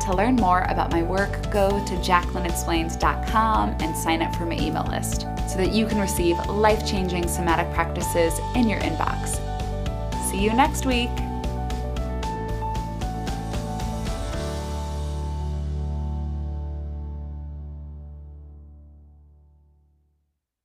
To 0.00 0.14
learn 0.14 0.36
more 0.36 0.62
about 0.68 0.90
my 0.90 1.02
work, 1.02 1.50
go 1.50 1.68
to 1.86 1.94
jaclynexplains.com 1.94 3.76
and 3.80 3.96
sign 3.96 4.22
up 4.22 4.34
for 4.34 4.44
my 4.44 4.56
email 4.58 4.84
list 4.84 5.22
so 5.48 5.56
that 5.56 5.72
you 5.72 5.86
can 5.86 5.98
receive 5.98 6.36
life 6.48 6.86
changing 6.86 7.28
somatic 7.28 7.72
practices 7.72 8.38
in 8.54 8.68
your 8.68 8.80
inbox. 8.80 9.38
See 10.30 10.42
you 10.42 10.52
next 10.52 10.84
week. 10.84 11.10